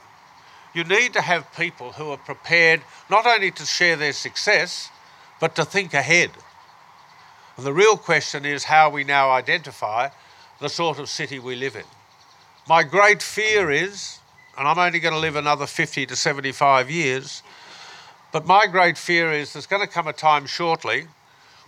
[0.74, 4.90] You need to have people who are prepared not only to share their success,
[5.40, 6.30] but to think ahead.
[7.56, 10.08] And the real question is how we now identify
[10.60, 11.84] the sort of city we live in.
[12.68, 14.18] My great fear is,
[14.58, 17.42] and I'm only going to live another 50 to 75 years,
[18.32, 21.06] but my great fear is there's going to come a time shortly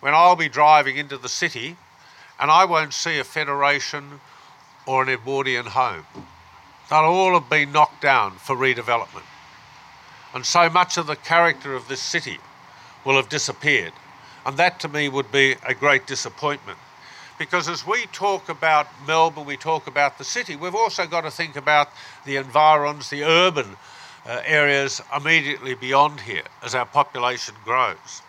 [0.00, 1.76] when I'll be driving into the city
[2.40, 4.20] and I won't see a Federation
[4.86, 6.04] or an Edwardian home.
[6.88, 9.26] They'll all have been knocked down for redevelopment.
[10.34, 12.38] And so much of the character of this city
[13.04, 13.92] will have disappeared.
[14.48, 16.78] And that to me would be a great disappointment.
[17.38, 21.30] Because as we talk about Melbourne, we talk about the city, we've also got to
[21.30, 21.90] think about
[22.24, 23.76] the environs, the urban
[24.24, 28.22] uh, areas immediately beyond here as our population grows.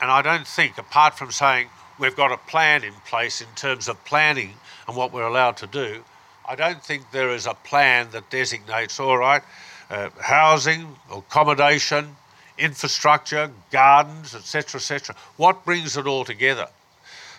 [0.00, 3.88] And I don't think, apart from saying we've got a plan in place in terms
[3.88, 4.52] of planning
[4.86, 6.04] and what we're allowed to do,
[6.48, 9.42] I don't think there is a plan that designates, all right,
[9.90, 12.14] uh, housing, accommodation,
[12.58, 15.14] infrastructure, gardens, etc., etc.
[15.36, 16.68] What brings it all together?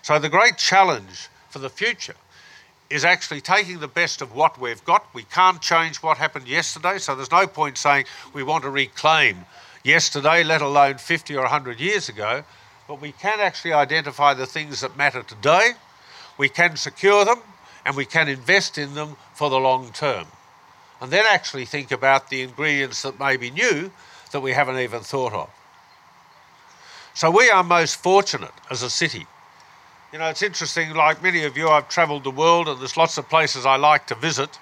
[0.01, 2.15] So the great challenge for the future
[2.89, 5.05] is actually taking the best of what we've got.
[5.13, 9.45] We can't change what happened yesterday, so there's no point saying we want to reclaim
[9.83, 12.43] yesterday, let alone 50 or 100 years ago.
[12.87, 15.71] But we can actually identify the things that matter today,
[16.37, 17.39] we can secure them,
[17.85, 20.27] and we can invest in them for the long term.
[21.01, 23.91] And then actually think about the ingredients that may be new
[24.37, 25.49] that we haven't even thought of.
[27.13, 29.25] So we are most fortunate as a city
[30.11, 33.17] you know, it's interesting, like many of you, I've travelled the world and there's lots
[33.17, 34.57] of places I like to visit,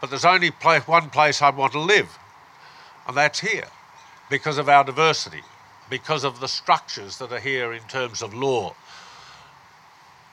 [0.00, 2.16] but there's only one place I want to live,
[3.06, 3.66] and that's here
[4.30, 5.42] because of our diversity,
[5.90, 8.74] because of the structures that are here in terms of law.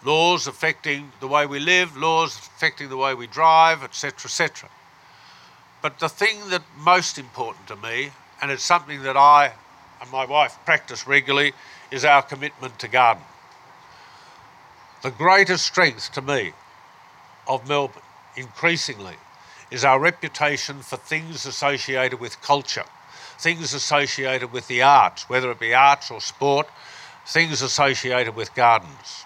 [0.04, 4.70] Laws affecting the way we live, laws affecting the way we drive, etc., etc.
[5.82, 9.54] But the thing that most important to me, and it's something that I
[10.02, 11.54] and my wife practice regularly,
[11.92, 13.24] is our commitment to garden.
[15.04, 16.54] The greatest strength to me
[17.48, 18.02] of Melbourne,
[18.36, 19.16] increasingly,
[19.72, 22.86] is our reputation for things associated with culture,
[23.38, 26.68] things associated with the arts, whether it be arts or sport,
[27.28, 29.26] things associated with gardens.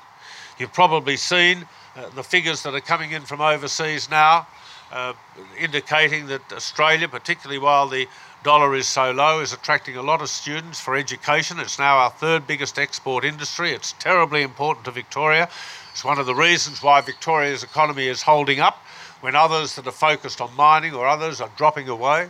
[0.58, 4.48] You've probably seen uh, the figures that are coming in from overseas now,
[4.92, 5.14] uh,
[5.58, 8.08] indicating that Australia, particularly while the
[8.44, 11.60] dollar is so low, is attracting a lot of students for education.
[11.60, 13.72] It's now our third biggest export industry.
[13.72, 15.50] It's terribly important to Victoria.
[15.92, 18.78] It's one of the reasons why Victoria's economy is holding up
[19.22, 22.30] when others that are focused on mining or others are dropping away.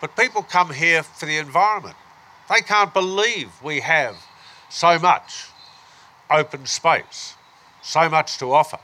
[0.00, 1.96] But people come here for the environment.
[2.48, 4.16] They can't believe we have
[4.70, 5.46] so much
[6.30, 7.34] open space,
[7.82, 8.78] so much to offer,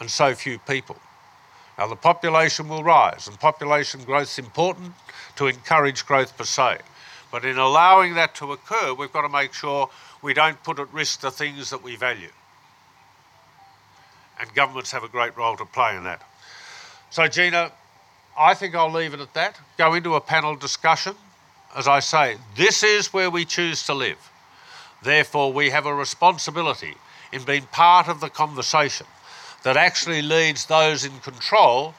[0.00, 0.96] and so few people.
[1.78, 4.94] Now, the population will rise, and population growth is important
[5.36, 6.78] to encourage growth per se.
[7.30, 9.90] But in allowing that to occur, we've got to make sure
[10.22, 12.30] we don't put at risk the things that we value.
[14.40, 16.22] And governments have a great role to play in that.
[17.10, 17.72] So, Gina,
[18.38, 19.60] I think I'll leave it at that.
[19.78, 21.14] Go into a panel discussion.
[21.76, 24.30] As I say, this is where we choose to live.
[25.02, 26.94] Therefore, we have a responsibility
[27.32, 29.06] in being part of the conversation
[29.64, 31.94] that actually leads those in control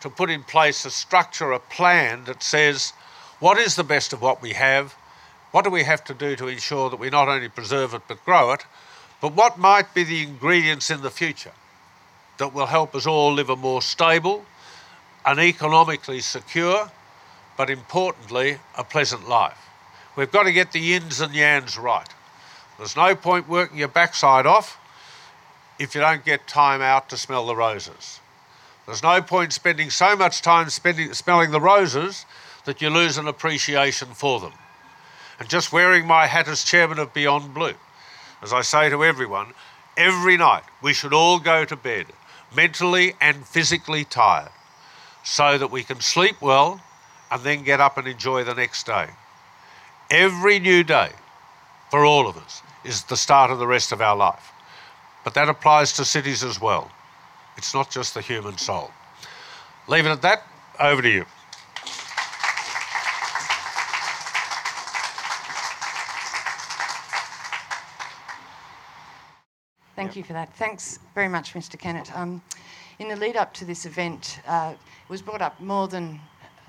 [0.00, 2.92] to put in place a structure, a plan that says
[3.38, 4.94] what is the best of what we have,
[5.50, 8.24] what do we have to do to ensure that we not only preserve it but
[8.24, 8.64] grow it,
[9.20, 11.52] but what might be the ingredients in the future
[12.38, 14.44] that will help us all live a more stable
[15.26, 16.90] and economically secure,
[17.56, 19.58] but importantly, a pleasant life.
[20.16, 22.08] We've got to get the yins and yans right.
[22.78, 24.78] There's no point working your backside off
[25.78, 28.20] if you don't get time out to smell the roses.
[28.90, 32.26] There's no point spending so much time spending, smelling the roses
[32.64, 34.52] that you lose an appreciation for them.
[35.38, 37.74] And just wearing my hat as chairman of Beyond Blue,
[38.42, 39.54] as I say to everyone,
[39.96, 42.06] every night we should all go to bed
[42.52, 44.50] mentally and physically tired
[45.22, 46.80] so that we can sleep well
[47.30, 49.06] and then get up and enjoy the next day.
[50.10, 51.10] Every new day
[51.92, 54.50] for all of us is the start of the rest of our life.
[55.22, 56.90] But that applies to cities as well.
[57.60, 58.90] It's not just the human soul.
[59.86, 60.44] Leave it at that.
[60.80, 61.26] Over to you.
[69.94, 70.54] Thank you for that.
[70.54, 71.78] Thanks very much, Mr.
[71.78, 72.10] Kennett.
[72.16, 72.40] Um,
[72.98, 76.18] in the lead up to this event, uh, it was brought up more than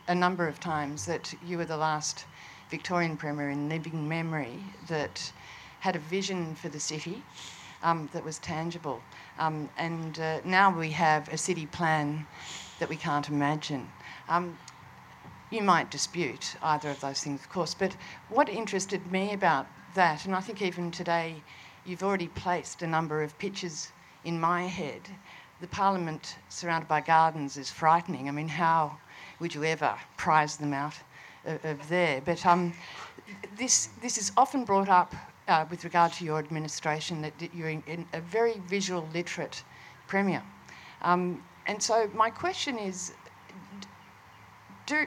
[0.09, 2.25] a number of times that you were the last
[2.69, 5.31] Victorian Premier in living memory that
[5.79, 7.23] had a vision for the city
[7.81, 9.01] um, that was tangible.
[9.41, 12.27] Um, and uh, now we have a city plan
[12.77, 13.89] that we can't imagine.
[14.29, 14.55] Um,
[15.49, 17.95] you might dispute either of those things, of course, but
[18.29, 21.41] what interested me about that, and I think even today
[21.87, 23.91] you've already placed a number of pictures
[24.25, 25.01] in my head.
[25.59, 28.27] The Parliament surrounded by gardens is frightening.
[28.27, 28.95] I mean, how
[29.39, 30.93] would you ever prize them out
[31.45, 32.21] of, of there?
[32.23, 32.73] But um,
[33.57, 35.15] this, this is often brought up
[35.51, 39.63] uh, with regard to your administration that, you're in, in a very visual literate
[40.07, 40.41] premier.
[41.01, 43.13] Um, and so my question is,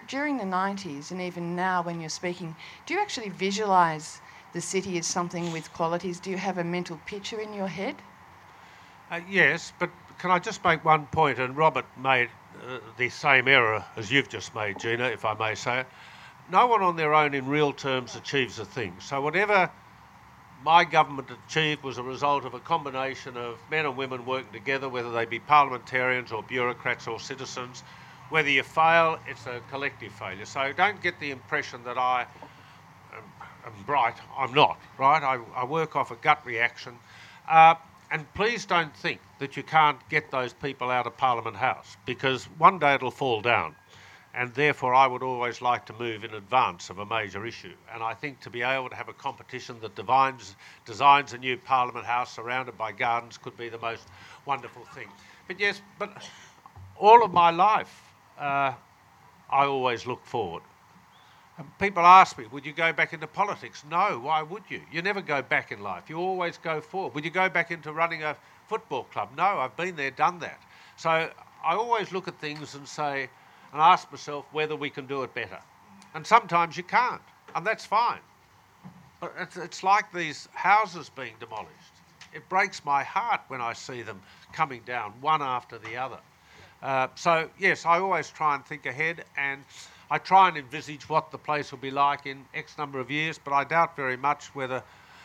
[0.08, 2.54] during the 90s and even now when you're speaking,
[2.86, 4.20] do you actually visualise
[4.52, 6.20] the city as something with qualities?
[6.20, 7.96] Do you have a mental picture in your head?
[9.10, 11.38] Uh, yes, but can I just make one point?
[11.38, 15.54] And Robert made uh, the same error as you've just made, Gina, if I may
[15.54, 15.86] say it.
[16.50, 18.94] No one on their own in real terms achieves a thing.
[19.00, 19.70] So whatever
[20.64, 24.88] my government achieved was a result of a combination of men and women working together,
[24.88, 27.82] whether they be parliamentarians or bureaucrats or citizens.
[28.30, 30.46] Whether you fail, it's a collective failure.
[30.46, 32.26] So don't get the impression that I
[33.66, 34.14] am bright.
[34.36, 35.22] I'm not, right?
[35.22, 36.94] I, I work off a gut reaction.
[37.46, 37.74] Uh,
[38.10, 42.44] and please don't think that you can't get those people out of Parliament House because
[42.58, 43.74] one day it'll fall down.
[44.36, 47.74] And therefore, I would always like to move in advance of a major issue.
[47.92, 51.56] And I think to be able to have a competition that divines, designs a new
[51.56, 54.08] Parliament House surrounded by gardens could be the most
[54.44, 55.06] wonderful thing.
[55.46, 56.10] But yes, but
[56.96, 58.72] all of my life, uh,
[59.50, 60.62] I always look forward.
[61.56, 63.84] And people ask me, would you go back into politics?
[63.88, 64.80] No, why would you?
[64.90, 66.10] You never go back in life.
[66.10, 67.14] You always go forward.
[67.14, 69.28] Would you go back into running a football club?
[69.36, 70.60] No, I've been there, done that.
[70.96, 71.30] So I
[71.76, 73.28] always look at things and say,
[73.74, 75.58] and ask myself whether we can do it better.
[76.14, 77.20] And sometimes you can't,
[77.56, 78.20] and that's fine.
[79.40, 81.72] It's, it's like these houses being demolished.
[82.32, 84.20] It breaks my heart when I see them
[84.52, 86.18] coming down one after the other.
[86.82, 89.64] Uh, so, yes, I always try and think ahead and
[90.08, 93.40] I try and envisage what the place will be like in X number of years,
[93.42, 94.82] but I doubt very much whether,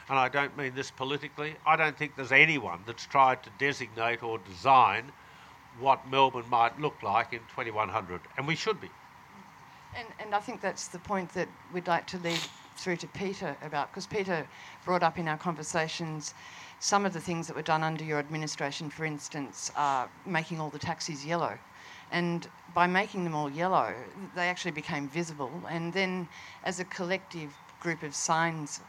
[0.10, 4.24] and I don't mean this politically, I don't think there's anyone that's tried to designate
[4.24, 5.12] or design
[5.80, 8.89] what Melbourne might look like in 2100, and we should be.
[9.96, 12.39] And, and I think that's the point that we'd like to lead
[12.76, 14.48] through to Peter about, because Peter
[14.86, 16.34] brought up in our conversations
[16.80, 20.70] some of the things that were done under your administration, for instance, uh, making all
[20.70, 21.58] the taxis yellow.
[22.12, 23.94] And by making them all yellow,
[24.36, 25.52] they actually became visible.
[25.70, 26.28] And then,
[26.63, 28.80] as a collective group of signs,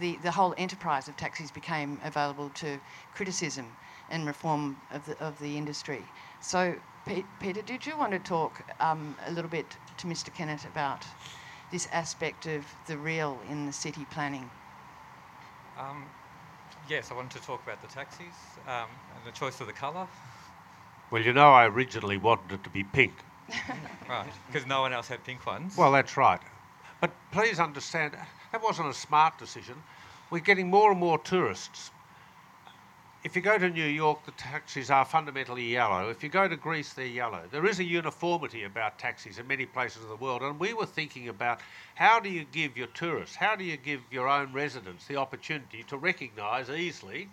[0.00, 2.78] the, the whole enterprise of taxis became available to
[3.14, 3.66] criticism
[4.10, 6.04] and reform of the, of the industry.
[6.40, 6.74] So,
[7.06, 10.32] P- Peter, did you want to talk um, a little bit to Mr.
[10.32, 11.06] Kennett about
[11.70, 14.50] this aspect of the real in the city planning?
[15.78, 16.04] Um,
[16.88, 20.06] yes, I wanted to talk about the taxis um, and the choice of the colour.
[21.10, 23.24] Well, you know, I originally wanted it to be pink.
[24.08, 25.76] right, because no one else had pink ones.
[25.76, 26.40] Well, that's right.
[27.00, 28.16] But please understand,
[28.52, 29.76] that wasn't a smart decision.
[30.30, 31.90] We're getting more and more tourists.
[33.24, 36.08] If you go to New York, the taxis are fundamentally yellow.
[36.08, 37.42] If you go to Greece, they're yellow.
[37.50, 40.42] There is a uniformity about taxis in many places of the world.
[40.42, 41.58] And we were thinking about
[41.96, 45.82] how do you give your tourists, how do you give your own residents the opportunity
[45.88, 47.28] to recognise easily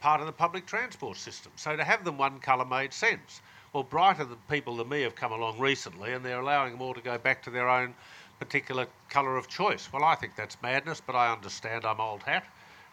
[0.00, 1.52] part of the public transport system.
[1.54, 3.40] So to have them one colour made sense.
[3.72, 7.00] Well, brighter people than me have come along recently, and they're allowing them all to
[7.00, 7.94] go back to their own
[8.40, 9.88] particular colour of choice.
[9.92, 12.44] Well, I think that's madness, but I understand I'm old hat.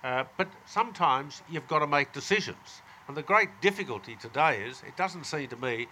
[0.05, 2.83] Uh, but sometimes you've got to make decisions.
[3.07, 5.87] And the great difficulty today is it doesn't seem to me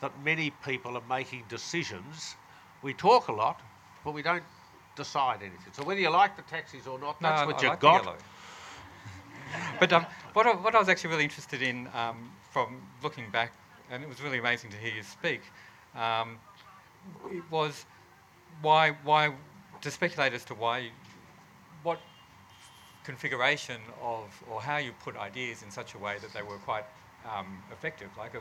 [0.00, 2.34] that many people are making decisions.
[2.80, 3.60] We talk a lot,
[4.06, 4.42] but we don't
[4.96, 5.72] decide anything.
[5.72, 8.20] So whether you like the taxis or not, that's No, what I you've like got.
[9.80, 13.52] but um, what, I, what I was actually really interested in um, from looking back,
[13.90, 15.42] and it was really amazing to hear you speak,
[15.94, 16.38] um,
[17.30, 17.84] it was
[18.62, 19.34] why, why,
[19.82, 20.88] to speculate as to why,
[21.82, 22.00] what
[23.04, 26.84] configuration of, or how you put ideas in such a way that they were quite
[27.24, 28.08] um, effective.
[28.16, 28.40] Like uh,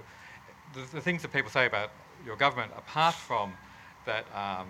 [0.74, 1.92] the, the things that people say about
[2.26, 3.54] your government, apart from
[4.06, 4.68] that um,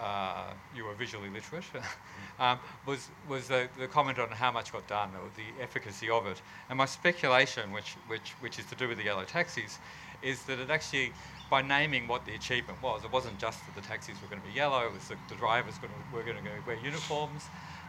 [0.00, 1.64] uh, you were visually literate,
[2.38, 6.26] um, was, was the, the comment on how much got done or the efficacy of
[6.26, 6.40] it.
[6.68, 9.78] And my speculation, which, which, which is to do with the yellow taxis,
[10.22, 11.12] is that it actually,
[11.50, 14.46] by naming what the achievement was, it wasn't just that the taxis were going to
[14.46, 17.46] be yellow, it was the, the drivers gonna, were going to wear uniforms,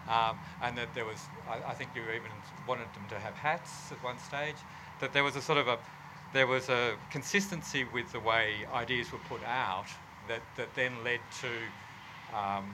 [0.09, 2.31] um, and that there was, I, I think you even
[2.67, 4.65] wanted them to have hats at one stage,
[4.99, 5.79] that there was a sort of a,
[6.33, 9.87] there was a consistency with the way ideas were put out
[10.27, 11.49] that, that then led to
[12.33, 12.65] um,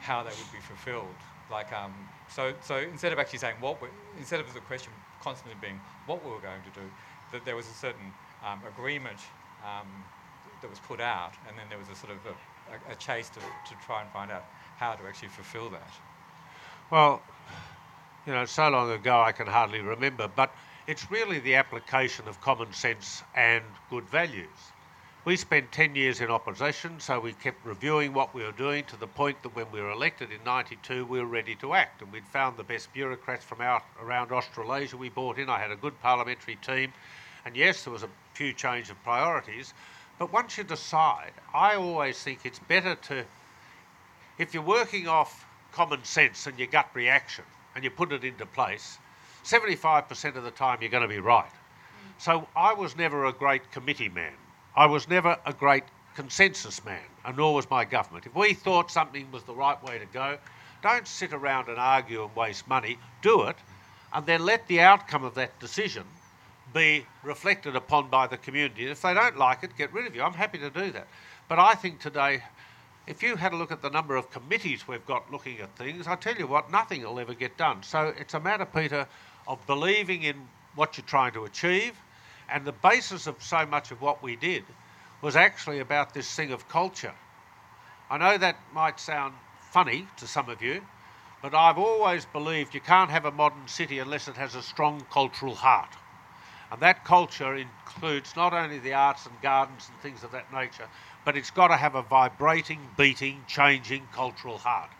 [0.00, 1.16] how they would be fulfilled.
[1.50, 1.92] Like, um,
[2.28, 6.24] so, so instead of actually saying what, we, instead of the question constantly being what
[6.24, 6.90] we were going to do,
[7.30, 8.12] that there was a certain
[8.42, 9.20] um, agreement
[9.62, 10.04] um,
[10.60, 13.30] that was put out, and then there was a sort of a, a, a chase
[13.30, 14.44] to, to try and find out
[14.76, 15.92] how to actually fulfil that.
[16.92, 17.22] Well,
[18.26, 20.54] you know, so long ago I can hardly remember, but
[20.86, 24.58] it's really the application of common sense and good values.
[25.24, 28.96] We spent 10 years in opposition, so we kept reviewing what we were doing to
[28.98, 32.02] the point that when we were elected in 92, we were ready to act.
[32.02, 35.48] And we'd found the best bureaucrats from out around Australasia we brought in.
[35.48, 36.92] I had a good parliamentary team.
[37.46, 39.72] And yes, there was a few change of priorities.
[40.18, 43.24] But once you decide, I always think it's better to,
[44.36, 47.44] if you're working off common sense and your gut reaction
[47.74, 48.98] and you put it into place,
[49.44, 51.50] 75% of the time you're going to be right.
[52.18, 54.34] So I was never a great committee man.
[54.76, 58.26] I was never a great consensus man, and nor was my government.
[58.26, 60.38] If we thought something was the right way to go,
[60.82, 62.98] don't sit around and argue and waste money.
[63.22, 63.56] Do it,
[64.12, 66.04] and then let the outcome of that decision
[66.72, 68.82] be reflected upon by the community.
[68.82, 70.22] And If they don't like it, get rid of you.
[70.22, 71.06] I'm happy to do that.
[71.48, 72.42] But I think today,
[73.06, 76.06] if you had a look at the number of committees we've got looking at things,
[76.06, 77.82] I tell you what, nothing will ever get done.
[77.82, 79.06] So it's a matter, Peter,
[79.46, 80.36] of believing in
[80.74, 81.94] what you're trying to achieve.
[82.48, 84.64] And the basis of so much of what we did
[85.20, 87.14] was actually about this thing of culture.
[88.10, 89.34] I know that might sound
[89.70, 90.82] funny to some of you,
[91.40, 95.04] but I've always believed you can't have a modern city unless it has a strong
[95.10, 95.88] cultural heart.
[96.70, 100.88] And that culture includes not only the arts and gardens and things of that nature,
[101.24, 104.90] but it's got to have a vibrating, beating, changing cultural heart.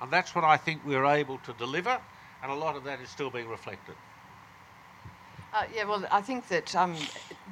[0.00, 2.00] And that's what I think we're able to deliver,
[2.42, 3.94] and a lot of that is still being reflected.
[5.52, 6.94] Uh, yeah, well, I think that um,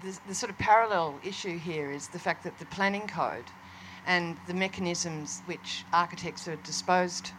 [0.02, 3.44] the, the sort of parallel issue here is the fact that the planning code
[4.06, 7.32] and the mechanisms which architects are disposed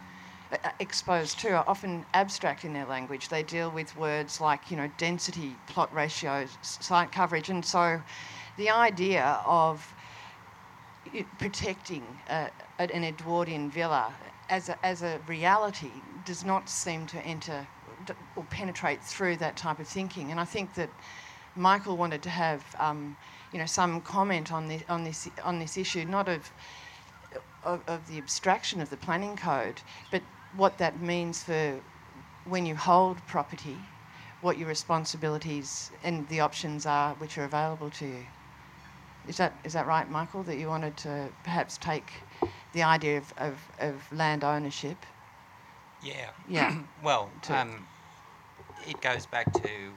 [0.50, 3.28] uh, exposed to are often abstract in their language.
[3.28, 8.00] They deal with words like, you know, density, plot ratios, site coverage, and so
[8.56, 9.94] the idea of
[11.38, 12.48] protecting uh,
[12.78, 14.12] an Edwardian villa
[14.48, 15.90] as a, as a reality
[16.24, 17.66] does not seem to enter
[18.36, 20.30] or penetrate through that type of thinking.
[20.30, 20.90] And I think that
[21.56, 23.16] Michael wanted to have, um,
[23.52, 26.50] you know, some comment on this on this on this issue, not of,
[27.64, 29.80] of of the abstraction of the planning code,
[30.10, 30.22] but
[30.56, 31.80] what that means for
[32.44, 33.76] when you hold property,
[34.40, 38.26] what your responsibilities and the options are which are available to you.
[39.28, 40.42] Is that is that right, Michael?
[40.42, 42.12] That you wanted to perhaps take
[42.72, 44.96] the idea of, of, of land ownership?
[46.02, 46.30] Yeah.
[46.48, 46.74] Yeah.
[47.04, 47.86] well, um,
[48.88, 49.92] it goes back to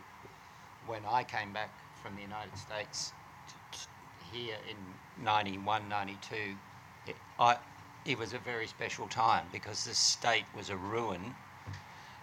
[0.86, 1.69] when I came back
[2.03, 3.13] from the United States
[3.47, 6.36] t- t- here in 91, 92.
[7.07, 7.57] It, I,
[8.05, 11.34] it was a very special time because the state was a ruin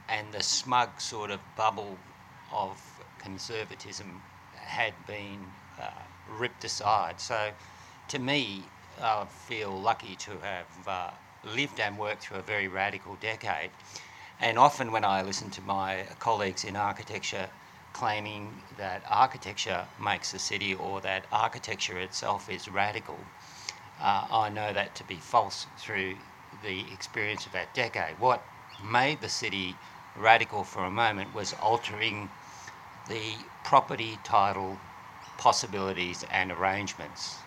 [0.08, 1.96] and the smug sort of bubble
[2.52, 2.80] of
[3.18, 4.20] conservatism
[4.54, 5.38] had been
[5.80, 5.90] uh,
[6.28, 7.20] ripped aside.
[7.20, 7.52] So,
[8.08, 8.70] to me,
[9.00, 11.10] I feel lucky to have uh,
[11.44, 13.70] lived and worked through a very radical decade.
[14.40, 17.48] And often, when I listen to my colleagues in architecture
[17.92, 23.26] claiming that architecture makes a city or that architecture itself is radical,
[24.00, 26.16] uh, I know that to be false through
[26.62, 28.18] the experience of that decade.
[28.18, 28.46] What
[28.82, 29.76] made the city
[30.14, 32.30] radical for a moment was altering
[33.08, 34.80] the property title
[35.38, 37.38] possibilities and arrangements.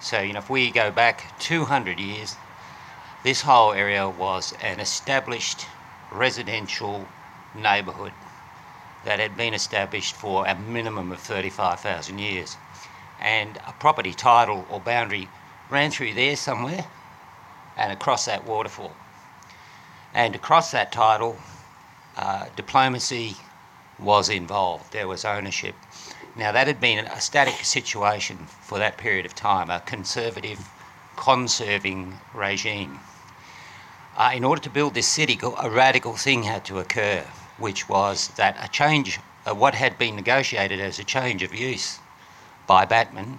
[0.00, 2.36] So, you know, if we go back 200 years,
[3.22, 5.66] this whole area was an established
[6.10, 7.06] residential
[7.54, 8.12] neighbourhood
[9.04, 12.56] that had been established for a minimum of 35,000 years.
[13.20, 15.28] And a property title or boundary
[15.70, 16.86] ran through there somewhere
[17.76, 18.92] and across that waterfall.
[20.12, 21.38] And across that title,
[22.16, 23.36] uh, diplomacy
[23.98, 25.74] was involved, there was ownership.
[26.38, 30.68] Now, that had been a static situation for that period of time, a conservative,
[31.16, 33.00] conserving regime.
[34.18, 37.24] Uh, in order to build this city, a radical thing had to occur,
[37.56, 42.00] which was that a change, uh, what had been negotiated as a change of use
[42.66, 43.38] by Batman,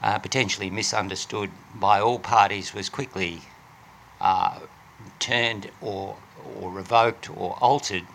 [0.00, 3.42] uh, potentially misunderstood by all parties, was quickly
[4.20, 4.60] uh,
[5.18, 6.16] turned or,
[6.60, 8.06] or revoked or altered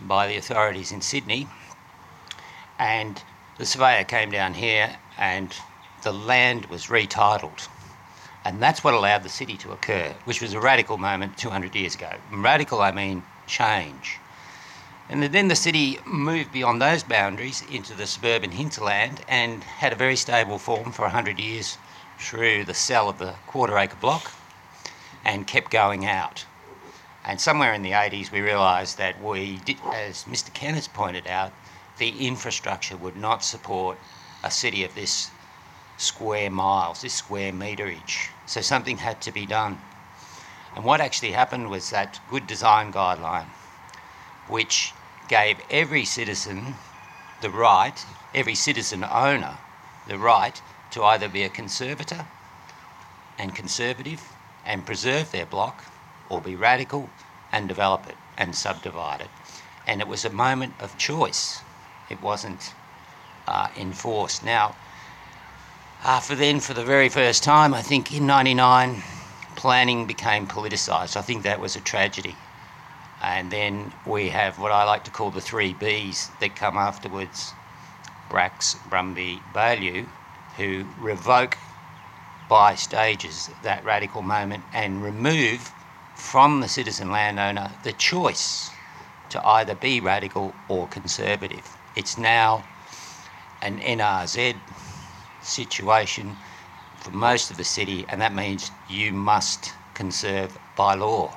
[0.00, 1.48] by the authorities in Sydney.
[2.78, 3.22] And
[3.58, 5.54] the surveyor came down here and
[6.02, 7.68] the land was retitled.
[8.44, 11.94] And that's what allowed the city to occur, which was a radical moment 200 years
[11.94, 12.10] ago.
[12.32, 14.18] Radical, I mean change.
[15.08, 19.96] And then the city moved beyond those boundaries into the suburban hinterland and had a
[19.96, 21.76] very stable form for 100 years
[22.18, 24.32] through the sell of the quarter acre block
[25.24, 26.46] and kept going out.
[27.24, 30.52] And somewhere in the 80s, we realised that we, did, as Mr.
[30.52, 31.52] Kennett pointed out,
[32.02, 33.96] the infrastructure would not support
[34.42, 35.30] a city of this
[35.98, 38.28] square miles, this square meterage.
[38.44, 39.78] So something had to be done.
[40.74, 43.46] And what actually happened was that good design guideline,
[44.48, 44.92] which
[45.28, 46.74] gave every citizen
[47.40, 49.58] the right, every citizen owner,
[50.08, 52.26] the right to either be a conservator
[53.38, 54.20] and conservative
[54.66, 55.84] and preserve their block
[56.28, 57.10] or be radical
[57.52, 59.30] and develop it and subdivide it.
[59.86, 61.60] And it was a moment of choice
[62.08, 62.74] it wasn't
[63.46, 64.44] uh, enforced.
[64.44, 64.74] Now,
[66.04, 69.02] after then, for the very first time, I think in 99,
[69.54, 71.16] planning became politicised.
[71.16, 72.34] I think that was a tragedy.
[73.20, 77.54] And then we have what I like to call the three Bs that come afterwards
[78.28, 80.08] Bracks, Brumby, Baillieu,
[80.56, 81.56] who revoke
[82.48, 85.72] by stages that radical moment and remove
[86.14, 88.70] from the citizen landowner the choice
[89.28, 91.76] to either be radical or conservative.
[91.94, 92.64] It's now
[93.60, 94.56] an NRZ
[95.42, 96.36] situation
[96.96, 101.36] for most of the city, and that means you must conserve by law.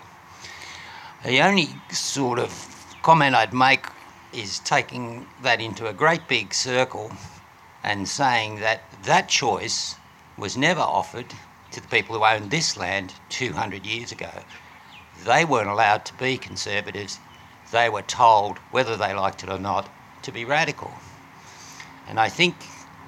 [1.26, 2.52] The only sort of
[3.02, 3.86] comment I'd make
[4.32, 7.12] is taking that into a great big circle
[7.84, 9.96] and saying that that choice
[10.38, 11.34] was never offered
[11.72, 14.32] to the people who owned this land 200 years ago.
[15.26, 17.20] They weren't allowed to be conservatives.
[17.72, 19.90] They were told, whether they liked it or not,
[20.26, 20.92] to be radical.
[22.08, 22.54] And I think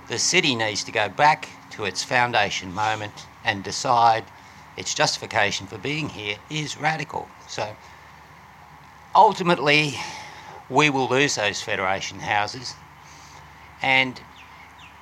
[0.08, 4.24] the city needs to go back to its foundation moment and decide
[4.78, 7.28] its justification for being here is radical.
[7.48, 7.76] So
[9.16, 9.96] ultimately,
[10.70, 12.76] we will lose those federation houses.
[13.82, 14.20] And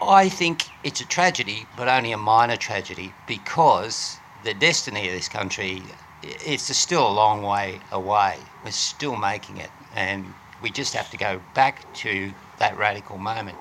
[0.01, 5.29] I think it's a tragedy, but only a minor tragedy, because the destiny of this
[5.29, 5.81] country
[6.23, 8.37] it's still a long way away.
[8.63, 13.57] We're still making it, and we just have to go back to that radical moment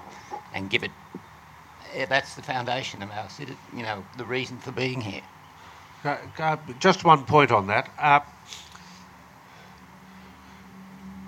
[0.54, 0.90] and give it.
[2.08, 5.22] That's the foundation of our, city you know, the reason for being here.
[6.04, 7.88] Uh, just one point on that.
[7.98, 8.20] Uh,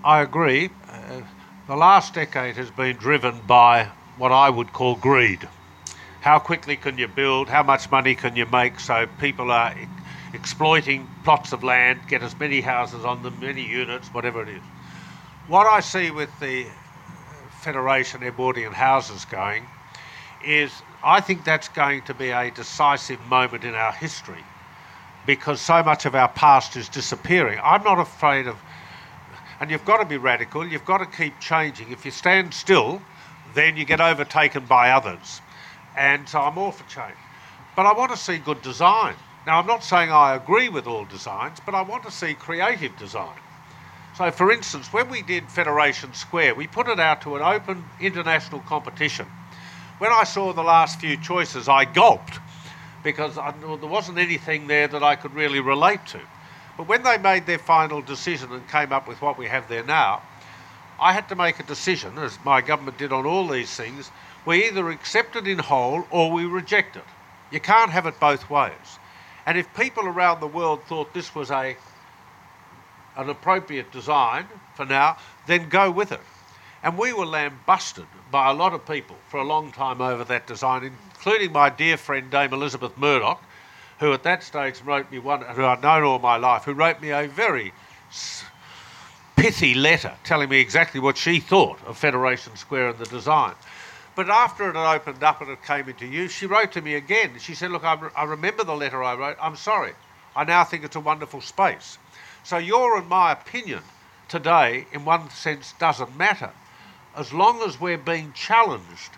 [0.05, 0.71] I agree.
[0.89, 1.23] Uh,
[1.67, 5.49] the last decade has been driven by what I would call greed.
[6.21, 7.49] How quickly can you build?
[7.49, 9.73] How much money can you make so people are
[10.33, 14.63] exploiting plots of land, get as many houses on them, many units, whatever it is.
[15.49, 16.67] What I see with the
[17.61, 19.63] Federation Edwardian houses going
[20.45, 20.73] is
[21.05, 24.43] I think that's going to be a decisive moment in our history
[25.25, 27.61] because so much of our past is disappearing.
[27.63, 28.57] I'm not afraid of,
[29.61, 31.93] and you've got to be radical, you've got to keep changing.
[31.93, 33.01] If you stand still,
[33.55, 35.41] then you get overtaken by others.
[35.97, 37.15] And so I'm all for change.
[37.77, 39.15] But I want to see good design.
[39.47, 42.99] Now, I'm not saying I agree with all designs, but I want to see creative
[42.99, 43.37] design.
[44.17, 47.85] So, for instance, when we did Federation Square, we put it out to an open
[48.01, 49.27] international competition.
[49.99, 52.41] When I saw the last few choices, I gulped
[53.03, 56.21] because I, there wasn't anything there that I could really relate to.
[56.79, 59.85] But when they made their final decision and came up with what we have there
[59.85, 60.23] now,
[60.99, 64.11] I had to make a decision, as my government did on all these things.
[64.47, 67.05] We either accept it in whole or we reject it.
[67.51, 68.99] You can't have it both ways.
[69.45, 71.77] And if people around the world thought this was a
[73.17, 76.21] an appropriate design for now, then go with it.
[76.83, 80.47] And we were lambasted by a lot of people for a long time over that
[80.47, 83.43] design, including my dear friend Dame Elizabeth Murdoch,
[83.99, 87.01] who at that stage wrote me one, who I'd known all my life, who wrote
[87.01, 87.73] me a very
[89.37, 93.55] pithy letter telling me exactly what she thought of Federation Square and the design.
[94.15, 96.95] But after it had opened up and it came into use, she wrote to me
[96.95, 97.33] again.
[97.39, 99.37] She said, Look, I, I remember the letter I wrote.
[99.41, 99.93] I'm sorry.
[100.35, 101.99] I now think it's a wonderful space.
[102.47, 103.83] So, your and my opinion
[104.29, 106.53] today, in one sense, doesn't matter
[107.17, 109.11] as long as we're being challenged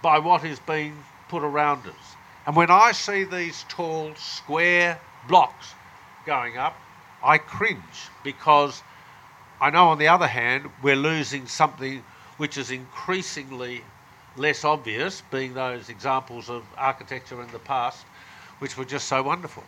[0.00, 0.96] by what is being
[1.28, 2.16] put around us.
[2.46, 5.74] And when I see these tall, square blocks
[6.24, 6.74] going up,
[7.22, 8.82] I cringe because
[9.60, 12.02] I know, on the other hand, we're losing something
[12.38, 13.82] which is increasingly
[14.36, 18.06] less obvious, being those examples of architecture in the past,
[18.58, 19.64] which were just so wonderful.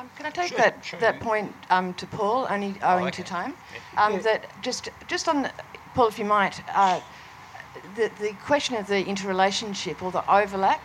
[0.00, 3.08] Um, can I take sure, that sure, that point um, to Paul, only owing oh,
[3.08, 3.22] okay.
[3.22, 3.54] to time?
[3.98, 4.18] Um, yeah.
[4.20, 5.52] That just just on the,
[5.94, 7.00] Paul, if you might, uh,
[7.96, 10.82] the the question of the interrelationship or the overlap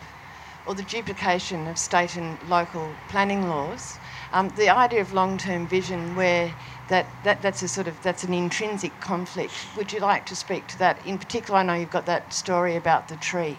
[0.66, 3.98] or the duplication of state and local planning laws,
[4.34, 6.52] um, the idea of long-term vision where
[6.88, 9.54] that, that that's a sort of that's an intrinsic conflict.
[9.78, 11.60] Would you like to speak to that in particular?
[11.60, 13.56] I know you've got that story about the tree.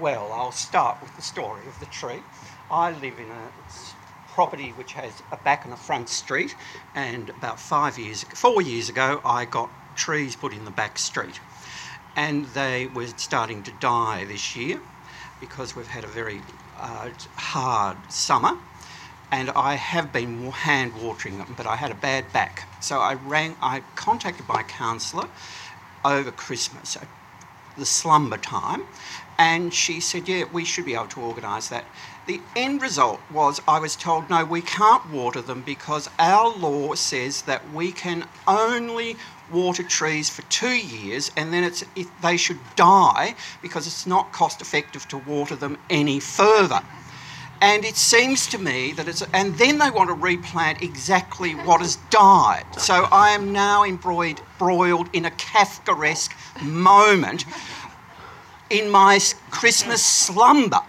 [0.00, 2.24] Well, I'll start with the story of the tree.
[2.68, 3.50] I live in a
[4.34, 6.54] property which has a back and a front street,
[6.94, 11.40] and about five years, four years ago, I got trees put in the back street,
[12.16, 14.80] and they were starting to die this year
[15.40, 16.40] because we've had a very
[16.80, 18.58] uh, hard summer
[19.30, 22.68] and I have been hand watering them, but I had a bad back.
[22.80, 25.28] So I rang, I contacted my councillor
[26.04, 26.96] over Christmas,
[27.76, 28.82] the slumber time,
[29.36, 31.84] and she said, Yeah, we should be able to organise that.
[32.26, 36.94] The end result was I was told, No, we can't water them because our law
[36.94, 39.16] says that we can only
[39.52, 41.84] water trees for two years and then it's
[42.22, 46.80] they should die because it's not cost effective to water them any further.
[47.60, 51.80] And it seems to me that it's, and then they want to replant exactly what
[51.80, 52.64] has died.
[52.78, 57.44] So I am now embroiled, embroiled in a Kafkaesque moment
[58.70, 59.18] in my
[59.50, 60.80] Christmas slumber.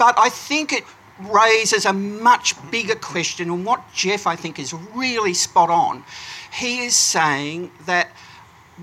[0.00, 0.84] But I think it
[1.18, 6.04] raises a much bigger question, and what Jeff, I think, is really spot on.
[6.50, 8.08] He is saying that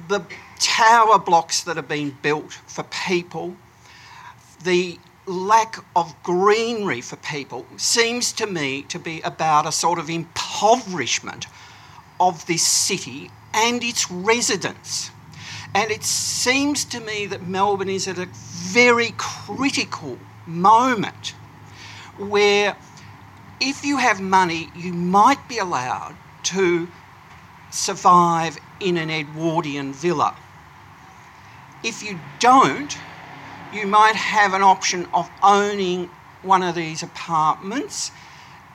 [0.10, 0.22] the
[0.60, 3.56] tower blocks that have been built for people,
[4.64, 10.12] the lack of greenery for people seems to me to be about a sort of
[10.12, 11.48] impoverishment
[12.20, 15.10] of this city and its residents.
[15.74, 21.34] And it seems to me that Melbourne is at a very critical moment
[22.18, 22.76] where
[23.60, 26.88] if you have money, you might be allowed to
[27.72, 30.36] survive in an Edwardian villa.
[31.84, 32.98] If you don't,
[33.74, 36.10] you might have an option of owning
[36.42, 38.12] one of these apartments.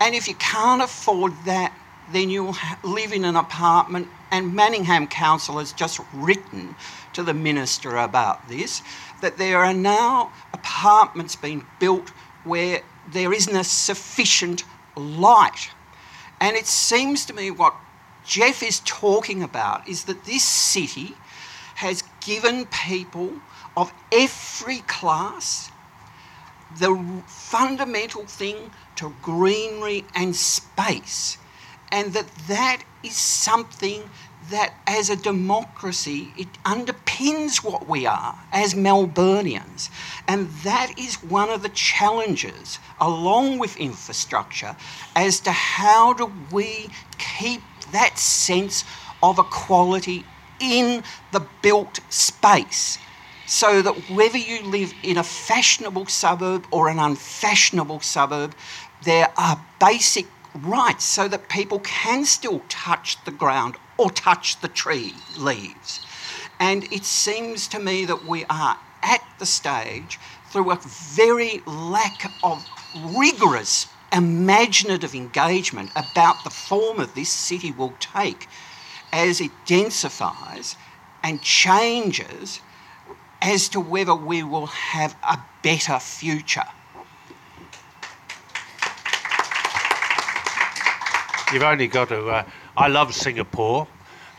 [0.00, 1.72] And if you can't afford that,
[2.10, 4.08] then you'll live in an apartment.
[4.30, 6.74] And Manningham Council has just written
[7.12, 8.82] to the Minister about this
[9.22, 12.10] that there are now apartments being built
[12.44, 14.64] where there isn't a sufficient
[14.96, 15.70] light.
[16.40, 17.74] And it seems to me what
[18.24, 21.14] Jeff is talking about is that this city
[21.76, 23.32] has given people
[23.76, 25.70] of every class,
[26.78, 31.38] the fundamental thing to greenery and space,
[31.90, 34.08] and that that is something
[34.50, 36.48] that as a democracy it
[37.12, 39.90] underpins what we are as Melburnians
[40.28, 44.76] and that is one of the challenges along with infrastructure
[45.16, 46.88] as to how do we
[47.18, 47.60] keep
[47.92, 48.84] that sense
[49.22, 50.24] of equality
[50.60, 51.02] in
[51.32, 52.98] the built space
[53.46, 58.54] so that whether you live in a fashionable suburb or an unfashionable suburb,
[59.04, 60.26] there are basic
[60.62, 66.00] rights so that people can still touch the ground or touch the tree leaves.
[66.62, 72.32] And it seems to me that we are at the stage through a very lack
[72.44, 72.64] of
[73.18, 78.46] rigorous imaginative engagement about the form of this city will take
[79.12, 80.76] as it densifies
[81.24, 82.60] and changes
[83.40, 86.62] as to whether we will have a better future.
[91.52, 92.28] You've only got to.
[92.28, 92.44] Uh,
[92.76, 93.88] I love Singapore.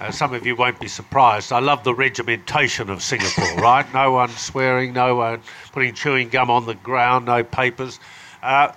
[0.03, 1.53] Uh, some of you won't be surprised.
[1.53, 3.85] I love the regimentation of Singapore, right?
[3.93, 5.39] No one swearing, no one
[5.71, 8.01] putting chewing gum on the ground, no papers.
[8.41, 8.73] Uh,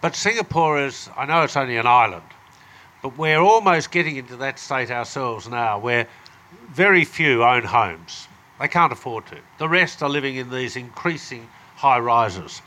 [0.00, 2.24] but Singapore is, I know it's only an island,
[3.00, 6.08] but we're almost getting into that state ourselves now where
[6.70, 8.26] very few own homes
[8.58, 9.38] They can't afford to.
[9.58, 12.60] The rest are living in these increasing high rises.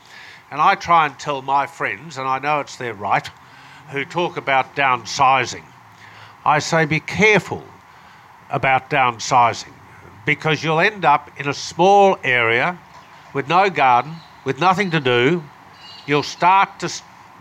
[0.50, 3.28] And I try and tell my friends, and I know it's their right,
[3.90, 5.64] who talk about downsizing.
[6.46, 7.62] I say be careful
[8.54, 9.72] about downsizing
[10.24, 12.78] because you'll end up in a small area
[13.34, 15.42] with no garden, with nothing to do.
[16.06, 16.90] You'll start to,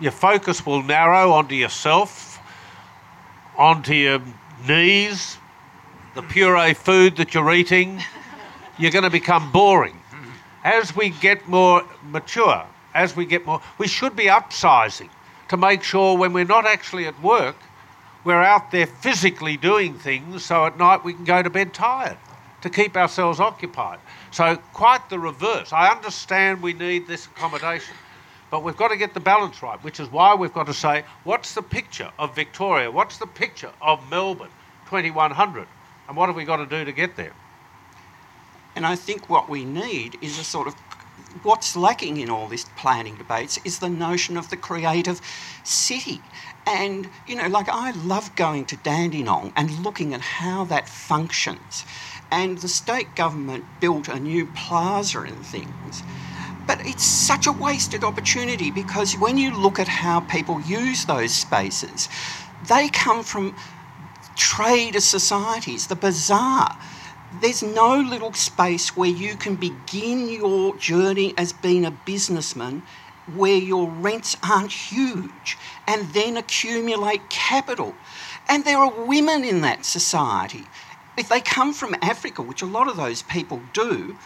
[0.02, 2.40] your focus will narrow onto yourself,
[3.56, 4.22] onto your
[4.68, 5.38] knees,
[6.16, 8.02] the puree food that you're eating.
[8.80, 10.00] You're going to become boring.
[10.64, 15.10] As we get more mature, as we get more, we should be upsizing
[15.50, 17.56] to make sure when we're not actually at work,
[18.24, 22.18] we're out there physically doing things so at night we can go to bed tired
[22.62, 24.00] to keep ourselves occupied.
[24.32, 25.74] So, quite the reverse.
[25.74, 27.94] I understand we need this accommodation,
[28.50, 31.04] but we've got to get the balance right, which is why we've got to say,
[31.26, 32.90] what's the picture of Victoria?
[32.90, 34.52] What's the picture of Melbourne
[34.86, 35.68] 2100?
[36.08, 37.34] And what have we got to do to get there?
[38.76, 40.76] And I think what we need is a sort of
[41.44, 45.20] what's lacking in all this planning debates is the notion of the creative
[45.64, 46.22] city.
[46.66, 51.86] And, you know, like I love going to Dandenong and looking at how that functions.
[52.32, 56.04] And the state government built a new plaza and things.
[56.66, 61.34] But it's such a wasted opportunity because when you look at how people use those
[61.34, 62.08] spaces,
[62.68, 63.56] they come from
[64.36, 66.78] trader societies, the bazaar
[67.42, 72.84] there's no little space where you can begin your journey as being a businessman
[73.36, 75.58] where your rents aren't huge
[75.88, 77.96] and then accumulate capital.
[78.48, 80.66] And there are women in that society.
[81.16, 84.18] If they come from Africa, which a lot of those people do,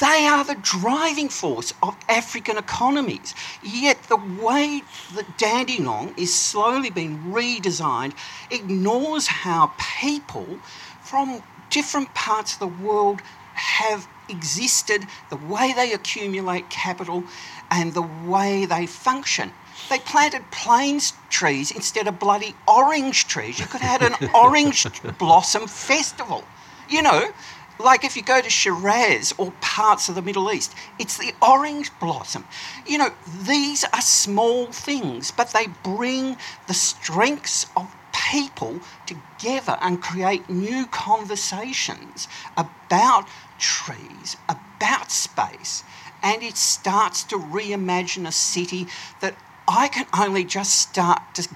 [0.00, 3.34] they are the driving force of African economies.
[3.62, 4.82] Yet the way
[5.14, 8.14] that Dandenong is slowly being redesigned
[8.50, 10.58] ignores how people
[11.02, 13.20] from different parts of the world
[13.60, 17.24] have existed, the way they accumulate capital,
[17.70, 19.52] and the way they function.
[19.88, 23.58] They planted plains trees instead of bloody orange trees.
[23.58, 24.86] You could have had an orange
[25.18, 26.44] blossom festival.
[26.88, 27.32] You know,
[27.78, 31.90] like if you go to Shiraz or parts of the Middle East, it's the orange
[32.00, 32.44] blossom.
[32.86, 33.10] You know,
[33.42, 36.36] these are small things, but they bring
[36.66, 37.94] the strengths of
[38.30, 43.26] people together and create new conversations about
[43.60, 45.84] trees, about space,
[46.22, 48.86] and it starts to reimagine a city
[49.20, 49.36] that
[49.68, 51.48] I can only just start to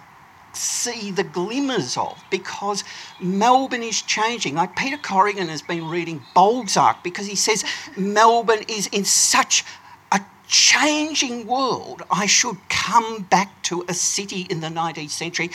[0.56, 2.84] see the glimmers of because
[3.20, 4.54] Melbourne is changing.
[4.54, 7.64] Like Peter Corrigan has been reading Balzac because he says
[7.96, 9.64] Melbourne is in such
[10.12, 12.02] a changing world.
[12.10, 15.50] I should come back to a city in the 19th century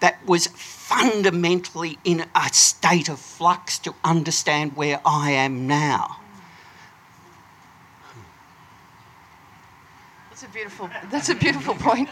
[0.00, 0.48] that was
[0.92, 6.18] fundamentally in a state of flux to understand where I am now.
[10.28, 10.90] That's a beautiful.
[11.10, 12.08] That's a beautiful point,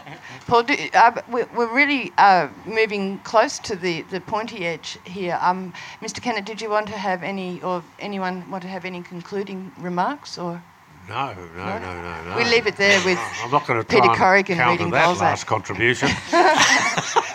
[0.47, 0.63] Paul.
[0.63, 5.37] Do, uh, we're, we're, really uh, moving close to the, the pointy edge here.
[5.41, 6.21] Um, Mr.
[6.21, 10.37] Kennett, did you want to have any, or anyone want to have any concluding remarks,
[10.37, 10.63] or?
[11.09, 12.29] No, no, no, no, no.
[12.29, 12.37] no.
[12.37, 13.19] We leave it there with.
[13.43, 15.21] I'm not going to Peter Corrigan counter reading that Balzac.
[15.21, 16.09] last contribution.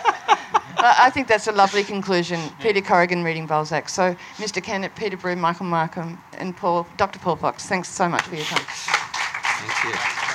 [0.79, 2.39] I think that's a lovely conclusion.
[2.59, 3.89] Peter Corrigan reading Balzac.
[3.89, 4.61] So, Mr.
[4.61, 7.19] Kennett, Peter Brew, Michael Markham, and Paul, Dr.
[7.19, 8.65] Paul Fox, thanks so much for your time.
[8.67, 10.26] Thank you.